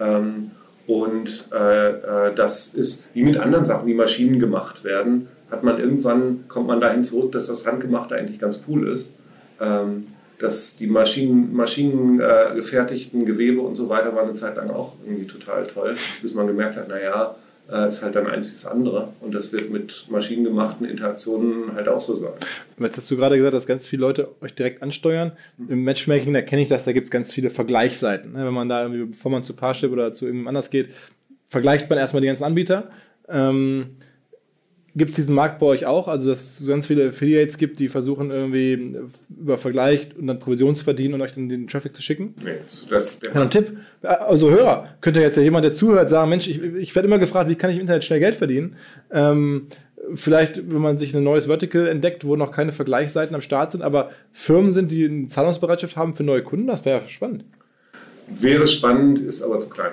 [0.00, 0.52] Ähm,
[0.86, 5.78] und äh, äh, das ist wie mit anderen Sachen, die Maschinen gemacht werden, hat man
[5.78, 9.18] irgendwann, kommt man dahin zurück, dass das Handgemachte eigentlich ganz cool ist.
[9.60, 10.06] Ähm,
[10.38, 15.66] dass die Maschinen, maschinengefertigten Gewebe und so weiter waren eine Zeit lang auch irgendwie total
[15.66, 19.12] toll, bis man gemerkt hat, naja, äh, ist halt dann eins wie das andere.
[19.20, 22.32] Und das wird mit maschinengemachten Interaktionen halt auch so sein.
[22.78, 25.32] Jetzt hast du gerade gesagt, dass ganz viele Leute euch direkt ansteuern.
[25.68, 28.32] Im Matchmaking, da kenne ich das, da gibt es ganz viele Vergleichsseiten.
[28.32, 28.44] Ne?
[28.44, 30.90] Wenn man da irgendwie, bevor man zu Parship oder zu irgendjemand anders geht,
[31.48, 32.90] vergleicht man erstmal die ganzen Anbieter.
[33.28, 33.88] Ähm,
[34.94, 36.06] Gibt es diesen Markt bei euch auch?
[36.06, 38.98] Also, dass es ganz viele Affiliates gibt, die versuchen irgendwie
[39.30, 42.34] über Vergleich und dann Provision zu verdienen und euch dann den Traffic zu schicken?
[42.44, 42.56] Nee,
[42.90, 43.78] das ist ja, ein Tipp.
[44.02, 47.48] Also Hörer, könnte jetzt ja jemand, der zuhört, sagen, Mensch, ich, ich werde immer gefragt,
[47.48, 48.76] wie kann ich im Internet schnell Geld verdienen?
[49.10, 49.62] Ähm,
[50.14, 53.80] vielleicht, wenn man sich ein neues Vertical entdeckt, wo noch keine Vergleichsseiten am Start sind,
[53.80, 57.44] aber Firmen sind, die eine Zahlungsbereitschaft haben für neue Kunden, das wäre spannend.
[58.28, 59.92] Wäre spannend, ist aber zu klein.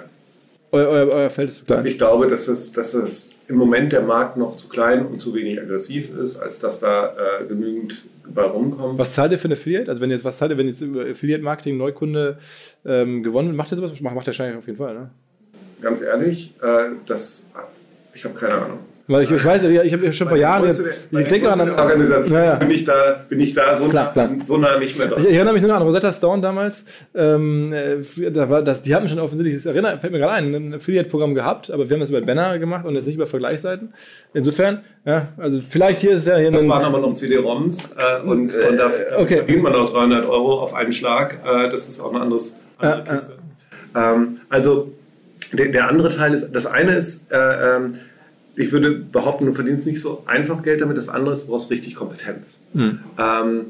[0.71, 1.85] Euer, euer, euer Feld ist zu klein.
[1.85, 5.33] Ich glaube, dass es, dass es im Moment der Markt noch zu klein und zu
[5.33, 8.99] wenig aggressiv ist, als dass da äh, genügend bei rumkommt.
[8.99, 9.89] Was zahlt ihr für ein Affiliate?
[9.89, 12.37] Also wenn jetzt, was zahlt ihr, wenn jetzt über Affiliate-Marketing Neukunde
[12.85, 13.99] ähm, gewonnen wird, macht ihr sowas?
[14.01, 15.09] Macht, macht ihr wahrscheinlich auf jeden Fall, ne?
[15.81, 17.49] Ganz ehrlich, äh, das,
[18.13, 18.79] ich habe keine Ahnung.
[19.09, 20.65] Weil ich, ich weiß, ich habe schon vor Jahren.
[20.65, 22.37] Jetzt, ich denke an eine Organisation.
[22.37, 22.55] Ja, ja.
[22.57, 24.35] Bin ich da, bin ich da so, klar, klar.
[24.43, 25.25] so nah nicht mehr dran.
[25.25, 26.85] Ich, erinnere mich nur an Rosetta Stone damals.
[27.15, 30.53] Ähm, äh, da war das, die haben schon offensichtlich, das erinnert, fällt mir gerade ein,
[30.53, 33.95] ein Affiliate-Programm gehabt, aber wir haben das über Banner gemacht und jetzt nicht über Vergleichsseiten.
[34.35, 36.51] Insofern, ja, also vielleicht hier ist ja hier.
[36.51, 39.37] Das waren aber noch CD-ROMs äh, und, äh, und da okay.
[39.37, 41.39] verdient man auch 300 Euro auf einen Schlag.
[41.43, 42.59] Äh, das ist auch ein anderes.
[42.77, 43.33] Andere Kiste.
[43.95, 44.91] Ähm, also
[45.51, 47.95] der, der, andere Teil ist, das eine ist, äh, ähm,
[48.55, 50.97] ich würde behaupten, du verdienst nicht so einfach Geld damit.
[50.97, 52.63] Das andere ist, du brauchst richtig Kompetenz.
[52.73, 52.99] Mhm.
[53.17, 53.65] Ähm,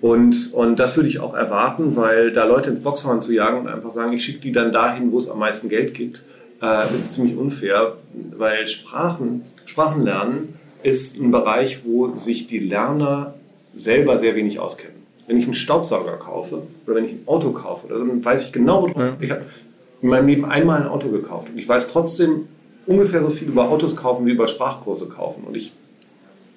[0.00, 3.68] und, und das würde ich auch erwarten, weil da Leute ins Boxhorn zu jagen und
[3.68, 6.22] einfach sagen, ich schicke die dann dahin, wo es am meisten Geld gibt,
[6.62, 7.96] äh, ist ziemlich unfair,
[8.36, 13.34] weil Sprachen, Sprachenlernen ist ein Bereich, wo sich die Lerner
[13.76, 14.96] selber sehr wenig auskennen.
[15.26, 18.88] Wenn ich einen Staubsauger kaufe oder wenn ich ein Auto kaufe, dann weiß ich genau,
[19.20, 19.42] ich habe
[20.00, 22.46] in meinem Leben einmal ein Auto gekauft und ich weiß trotzdem
[22.88, 25.44] ungefähr so viel über Autos kaufen wie über Sprachkurse kaufen.
[25.44, 25.72] Und ich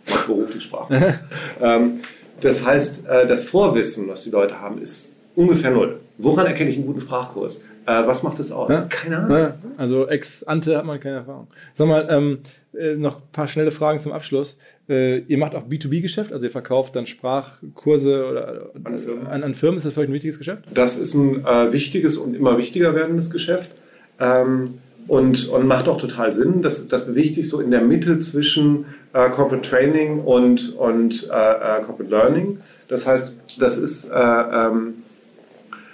[0.10, 1.20] mache beruflich Sprache.
[1.62, 2.00] ähm,
[2.40, 6.00] das heißt, äh, das Vorwissen, was die Leute haben, ist ungefähr null.
[6.18, 7.66] Woran erkenne ich einen guten Sprachkurs?
[7.86, 8.70] Äh, was macht das aus?
[8.70, 8.86] Ja?
[8.90, 9.38] Keine Ahnung.
[9.38, 11.48] Ja, also ex ante hat man keine Erfahrung.
[11.74, 12.38] Sag mal, ähm,
[12.78, 14.58] äh, noch ein paar schnelle Fragen zum Abschluss.
[14.88, 19.28] Äh, ihr macht auch B2B-Geschäft, also ihr verkauft dann Sprachkurse oder, an, Firmen.
[19.28, 19.78] An, an, Firmen.
[19.78, 20.64] Ist das euch ein wichtiges Geschäft?
[20.74, 23.72] Das ist ein äh, wichtiges und immer wichtiger werdendes Geschäft.
[24.20, 24.76] Ähm,
[25.12, 26.62] und, und macht auch total Sinn.
[26.62, 31.80] Das, das bewegt sich so in der Mitte zwischen äh, Corporate Training und, und äh,
[31.80, 32.60] äh Corporate Learning.
[32.88, 35.04] Das heißt, das ist, äh, ähm,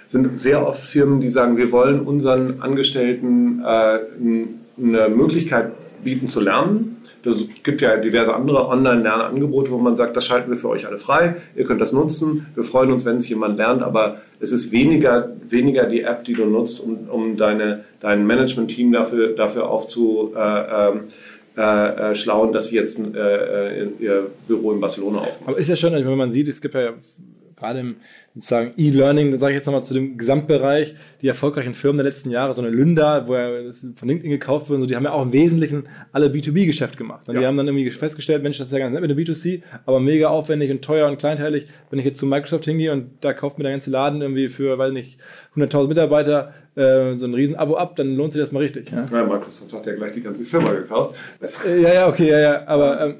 [0.06, 3.98] sind sehr oft Firmen, die sagen, wir wollen unseren Angestellten äh,
[4.80, 5.72] eine Möglichkeit
[6.04, 10.58] bieten zu lernen es gibt ja diverse andere Online-Lernangebote, wo man sagt, das schalten wir
[10.58, 13.82] für euch alle frei, ihr könnt das nutzen, wir freuen uns, wenn es jemand lernt,
[13.82, 18.92] aber es ist weniger, weniger die App, die du nutzt, um, um deine, dein Management-Team
[18.92, 21.02] dafür, dafür aufzuschlauen,
[21.56, 25.48] äh, äh, äh, dass sie jetzt äh, äh, ihr Büro in Barcelona aufmachen.
[25.48, 26.92] Aber ist ja schon, wenn man sieht, es gibt ja
[27.58, 27.96] gerade im
[28.34, 32.54] sozusagen E-Learning, sage ich jetzt nochmal zu dem Gesamtbereich, die erfolgreichen Firmen der letzten Jahre,
[32.54, 35.32] so eine Lynda, wo ja von LinkedIn gekauft wurde, so, die haben ja auch im
[35.32, 37.28] Wesentlichen alle B2B-Geschäft gemacht.
[37.28, 37.40] Und ja.
[37.40, 40.00] die haben dann irgendwie festgestellt, Mensch, das ist ja ganz nett mit dem B2C, aber
[40.00, 41.66] mega aufwendig und teuer und kleinteilig.
[41.90, 44.78] Wenn ich jetzt zu Microsoft hingehe und da kauft mir der ganze Laden irgendwie für,
[44.78, 45.18] weiß nicht,
[45.56, 48.92] 100.000 Mitarbeiter äh, so ein Riesen-Abo ab, dann lohnt sich das mal richtig.
[48.92, 49.08] Ja?
[49.10, 51.16] ja Microsoft hat ja gleich die ganze Firma gekauft.
[51.66, 53.00] Äh, ja, ja, okay, ja, ja, aber...
[53.00, 53.14] Ähm,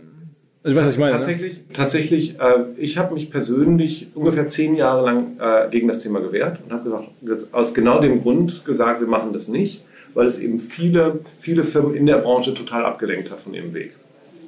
[0.70, 1.12] ich weiß, was ich meine.
[1.12, 1.62] Tatsächlich, ne?
[1.72, 6.58] tatsächlich äh, ich habe mich persönlich ungefähr zehn Jahre lang äh, gegen das Thema gewehrt
[6.64, 10.60] und habe gesagt, aus genau dem Grund gesagt, wir machen das nicht, weil es eben
[10.60, 13.92] viele, viele Firmen in der Branche total abgelenkt hat von ihrem Weg.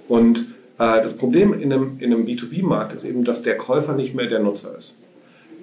[0.09, 0.39] Und
[0.79, 4.27] äh, das Problem in einem, in einem B2B-Markt ist eben, dass der Käufer nicht mehr
[4.27, 4.99] der Nutzer ist.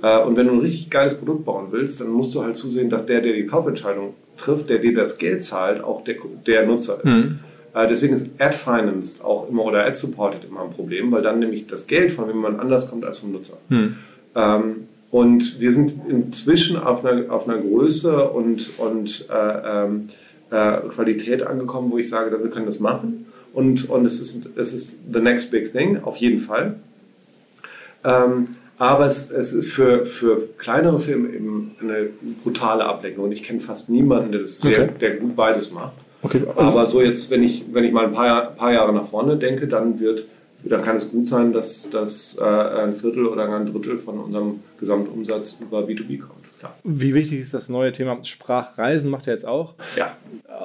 [0.01, 2.89] Äh, und wenn du ein richtig geiles Produkt bauen willst, dann musst du halt zusehen,
[2.89, 6.99] dass der, der die Kaufentscheidung trifft, der dir das Geld zahlt, auch der, der Nutzer
[7.03, 7.05] ist.
[7.05, 7.39] Mhm.
[7.77, 11.85] Äh, deswegen ist Ad-Financed auch immer oder Ad-Supported immer ein Problem, weil dann nämlich das
[11.85, 13.59] Geld von jemand anders kommt als vom Nutzer.
[13.69, 13.95] Hm.
[14.35, 14.75] Ähm,
[15.11, 20.09] und wir sind inzwischen auf einer, auf einer Größe und, und äh, ähm,
[20.49, 23.27] äh, Qualität angekommen, wo ich sage, wir können das machen.
[23.53, 26.77] Und, und es, ist, es ist the next big thing, auf jeden Fall.
[28.03, 28.45] Ähm,
[28.79, 32.09] aber es, es, ist für, für kleinere Filme eben eine
[32.43, 33.25] brutale Ablenkung.
[33.25, 35.93] Und ich kenne fast niemanden, der, das sehr, der gut beides macht.
[36.21, 39.05] Okay, also aber so jetzt, wenn ich, wenn ich mal ein paar, paar Jahre nach
[39.05, 40.25] vorne denke, dann wird
[40.63, 44.59] dann kann es gut sein, dass, dass äh, ein Viertel oder ein Drittel von unserem
[44.79, 46.37] Gesamtumsatz über B2B kommt.
[46.59, 46.75] Klar.
[46.83, 49.09] Wie wichtig ist das neue Thema Sprachreisen?
[49.09, 49.75] Macht ihr jetzt auch?
[49.95, 50.15] Ja.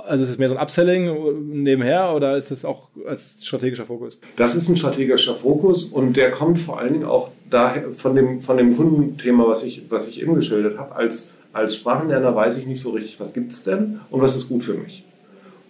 [0.06, 4.18] Also ist es mehr so ein Upselling nebenher oder ist das auch als strategischer Fokus?
[4.36, 8.40] Das ist ein strategischer Fokus und der kommt vor allen Dingen auch daher von dem,
[8.40, 10.96] von dem Kundenthema, was ich, was ich eben geschildert habe.
[10.96, 14.48] Als, als Sprachenlerner weiß ich nicht so richtig, was gibt es denn und was ist
[14.48, 15.04] gut für mich.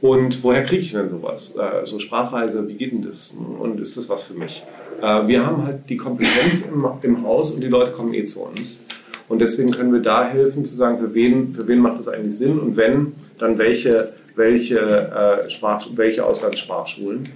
[0.03, 1.55] Und woher kriege ich denn sowas?
[1.57, 3.33] Äh, so Sprachreise, wie geht denn das?
[3.61, 4.65] Und ist das was für mich?
[5.01, 6.65] Äh, wir haben halt die Kompetenz
[7.03, 8.85] im, Haus und die Leute kommen eh zu uns.
[9.29, 12.37] Und deswegen können wir da helfen zu sagen, für wen, für wen macht das eigentlich
[12.37, 17.29] Sinn und wenn, dann welche, welche, äh, Sprach, welche Auslandssprachschulen.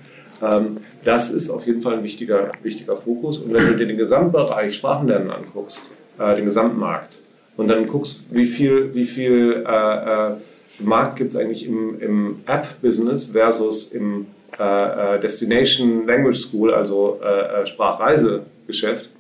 [0.43, 3.39] Ähm, das ist auf jeden Fall ein wichtiger, wichtiger Fokus.
[3.39, 5.89] Und wenn du dir den Gesamtbereich Sprachenlernen anguckst,
[6.19, 7.15] den Gesamtmarkt,
[7.59, 13.27] und dann guckst, wie viel, wie viel äh Markt gibt es eigentlich im, im App-Business
[13.27, 14.27] versus im
[14.59, 19.11] äh, äh, Destination Language School, also äh, äh Sprachreisegeschäft,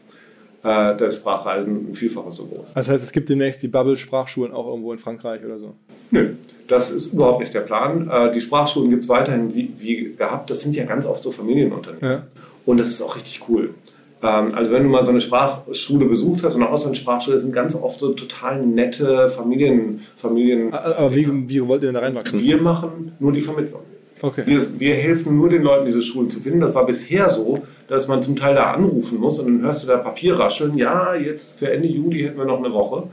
[0.62, 2.72] äh, das Sprachreisen ein Vielfaches so groß.
[2.74, 5.74] Das heißt, es gibt demnächst die Bubble-Sprachschulen auch irgendwo in Frankreich oder so?
[6.10, 6.34] Nö,
[6.68, 8.08] das ist überhaupt nicht der Plan.
[8.10, 10.48] Äh, die Sprachschulen gibt es weiterhin wie, wie, gehabt.
[10.50, 12.18] Das sind ja ganz oft so Familienunternehmen.
[12.18, 12.22] Ja.
[12.64, 13.74] Und das ist auch richtig cool.
[14.22, 18.00] Ähm, also wenn du mal so eine Sprachschule besucht hast, eine Auslandssprachschule, sind ganz oft
[18.00, 20.02] so total nette Familien.
[20.16, 22.40] Familien Aber wie, wie wollt ihr denn da reinwachsen?
[22.40, 23.82] Wir machen nur die Vermittlung.
[24.22, 24.44] Okay.
[24.46, 26.60] Wir, wir, helfen nur den Leuten, diese Schulen zu finden.
[26.60, 29.88] Das war bisher so, dass man zum Teil da anrufen muss und dann hörst du
[29.88, 30.78] da Papier rascheln.
[30.78, 33.08] Ja, jetzt für Ende Juli hätten wir noch eine Woche.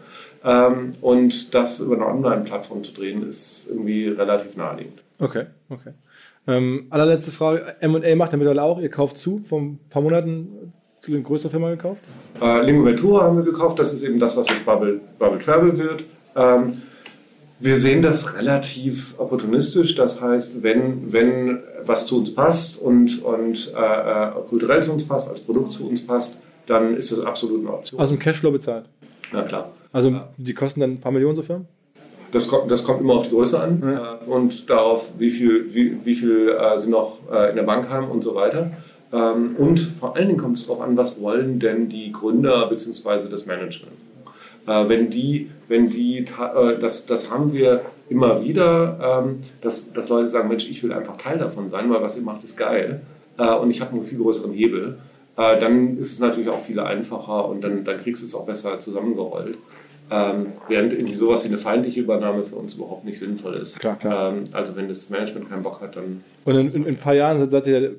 [0.46, 5.04] Ähm, und das über eine Online-Plattform zu drehen, ist irgendwie relativ naheliegend.
[5.20, 5.92] Okay, okay.
[6.48, 7.76] Ähm, allerletzte Frage.
[7.82, 8.80] M&A macht ihr mittlerweile auch.
[8.80, 9.40] Ihr kauft zu.
[9.40, 10.74] Vor ein paar Monaten
[11.08, 12.02] eine größere Firma gekauft?
[12.42, 13.80] Äh, Lingo Ventura haben wir gekauft.
[13.80, 16.04] Das ist eben das, was jetzt Bubble, Bubble Travel wird.
[16.36, 16.82] Ähm,
[17.60, 19.96] wir sehen das relativ opportunistisch.
[19.96, 25.08] Das heißt, wenn, wenn was zu uns passt und, und äh, äh kulturell zu uns
[25.08, 28.00] passt, als Produkt zu uns passt, dann ist das absolut eine Option.
[28.00, 28.86] Aus dem Cashflow bezahlt?
[29.32, 29.72] Na klar.
[29.92, 31.68] Also die kosten dann ein paar Millionen so Firmen?
[32.32, 34.16] Das kommt, das kommt immer auf die Größe an ja.
[34.16, 37.90] äh, und darauf, wie viel, wie, wie viel äh, sie noch äh, in der Bank
[37.90, 38.72] haben und so weiter.
[39.14, 43.30] Ähm, und vor allen Dingen kommt es darauf an, was wollen denn die Gründer bzw.
[43.30, 43.94] das Management.
[44.66, 50.10] Äh, wenn die, wenn die, äh, das, das haben wir immer wieder, ähm, dass, dass
[50.10, 53.02] Leute sagen, Mensch, ich will einfach Teil davon sein, weil was ihr macht, ist geil
[53.38, 54.98] äh, und ich habe einen viel größeren Hebel.
[55.36, 58.78] dann ist es natürlich auch viel einfacher und dann, dann kriegst du es auch besser
[58.78, 59.58] zusammengerollt.
[60.12, 63.80] Ähm, während irgendwie sowas wie eine feindliche Übernahme für uns überhaupt nicht sinnvoll ist.
[63.80, 64.32] Klar, klar.
[64.32, 66.22] Ähm, also wenn das Management keinen Bock hat, dann...
[66.46, 67.96] Und in, in, in ein paar Jahren seid ihr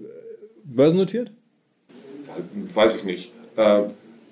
[0.64, 1.30] börsennotiert?
[2.74, 3.32] Weiß ich nicht.
[3.56, 3.82] Äh,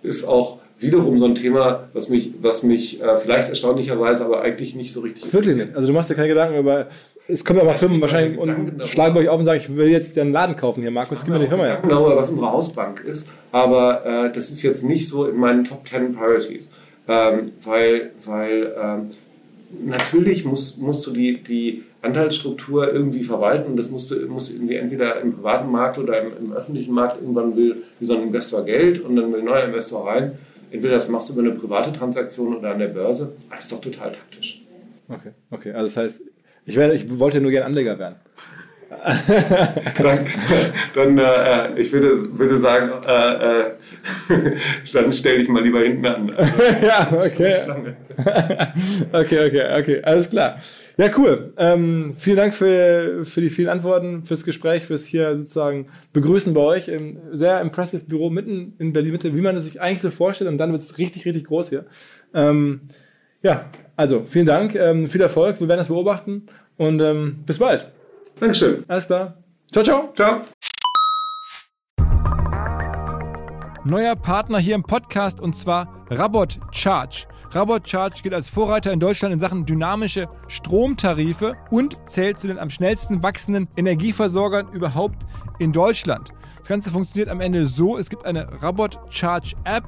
[0.03, 4.75] ist auch wiederum so ein Thema, was mich, was mich äh, vielleicht erstaunlicherweise, aber eigentlich
[4.75, 5.33] nicht so richtig.
[5.33, 5.75] Wirklich nicht.
[5.75, 6.89] Also du machst dir keine Gedanken über.
[7.29, 9.89] Es kommen ja mal Firmen wahrscheinlich und schlagen bei euch auf und sagen, ich will
[9.89, 11.69] jetzt den Laden kaufen hier, Markus, gib mir die Firma.
[11.69, 11.77] Ja.
[11.81, 15.87] darüber, was unsere Hausbank ist, aber äh, das ist jetzt nicht so in meinen Top
[15.87, 16.71] 10 Priorities.
[17.09, 19.11] Ähm, weil weil ähm,
[19.85, 24.77] natürlich musst, musst du die, die Anteilsstruktur irgendwie verwalten und das musst du, musst irgendwie
[24.77, 28.65] entweder im privaten Markt oder im, im, öffentlichen Markt irgendwann will wie so ein Investor
[28.65, 30.39] Geld und dann will ein neuer Investor rein.
[30.71, 33.35] Entweder das machst du über eine private Transaktion oder an der Börse.
[33.59, 34.63] Ist doch total taktisch.
[35.09, 35.73] Okay, okay.
[35.73, 36.23] Also das heißt,
[36.65, 38.17] ich, werde, ich wollte nur gerne Anleger werden.
[40.03, 40.27] dann,
[40.95, 44.57] dann äh, ich würde, würde sagen, äh, äh,
[44.93, 46.33] dann stell dich mal lieber hinten an.
[46.83, 47.55] ja, okay.
[49.13, 50.59] okay, okay, okay, alles klar.
[50.97, 51.53] Ja, cool.
[51.57, 56.61] Ähm, vielen Dank für, für die vielen Antworten, fürs Gespräch, fürs hier sozusagen begrüßen bei
[56.61, 60.11] euch im sehr impressive Büro mitten in Berlin Mitte, wie man es sich eigentlich so
[60.11, 61.87] vorstellt und dann wird es richtig, richtig groß hier.
[62.35, 62.83] Ähm,
[63.43, 63.65] ja,
[63.97, 67.87] also vielen Dank, ähm, viel Erfolg, wir werden das beobachten und ähm, bis bald.
[68.43, 68.85] Dankeschön.
[68.89, 69.35] Alles klar.
[69.71, 70.13] Ciao, ciao.
[70.17, 70.41] Ciao.
[73.85, 77.29] Neuer Partner hier im Podcast und zwar Rabot Charge.
[77.53, 82.59] Rabot Charge gilt als Vorreiter in Deutschland in Sachen dynamische Stromtarife und zählt zu den
[82.59, 85.25] am schnellsten wachsenden Energieversorgern überhaupt
[85.61, 86.33] in Deutschland.
[86.63, 89.83] Das Ganze funktioniert am Ende so, es gibt eine Rabot Charge App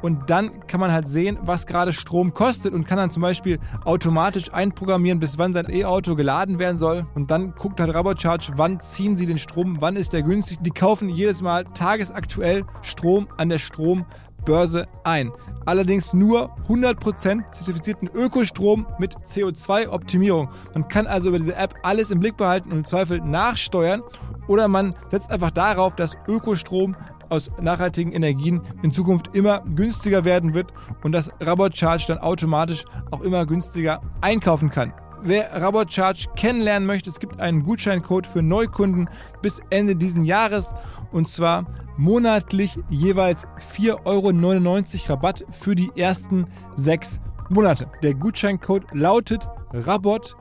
[0.00, 3.58] und dann kann man halt sehen, was gerade Strom kostet und kann dann zum Beispiel
[3.84, 7.04] automatisch einprogrammieren, bis wann sein E-Auto geladen werden soll.
[7.16, 10.58] Und dann guckt halt Rabocharge, wann ziehen sie den Strom, wann ist der günstig.
[10.60, 14.06] Die kaufen jedes Mal tagesaktuell Strom an der Strom
[14.44, 15.32] Börse ein.
[15.66, 20.48] Allerdings nur 100% zertifizierten Ökostrom mit CO2-Optimierung.
[20.74, 24.02] Man kann also über diese App alles im Blick behalten und im Zweifel nachsteuern
[24.48, 26.96] oder man setzt einfach darauf, dass Ökostrom
[27.28, 30.72] aus nachhaltigen Energien in Zukunft immer günstiger werden wird
[31.04, 34.92] und dass Rabot Charge dann automatisch auch immer günstiger einkaufen kann.
[35.22, 39.10] Wer Rabot Charge kennenlernen möchte, es gibt einen Gutscheincode für Neukunden
[39.42, 40.72] bis Ende diesen Jahres
[41.12, 41.66] und zwar
[41.98, 46.46] monatlich jeweils 4,99 Euro Rabatt für die ersten
[46.76, 47.90] sechs Monate.
[48.02, 50.36] Der Gutscheincode lautet RabotXOMR.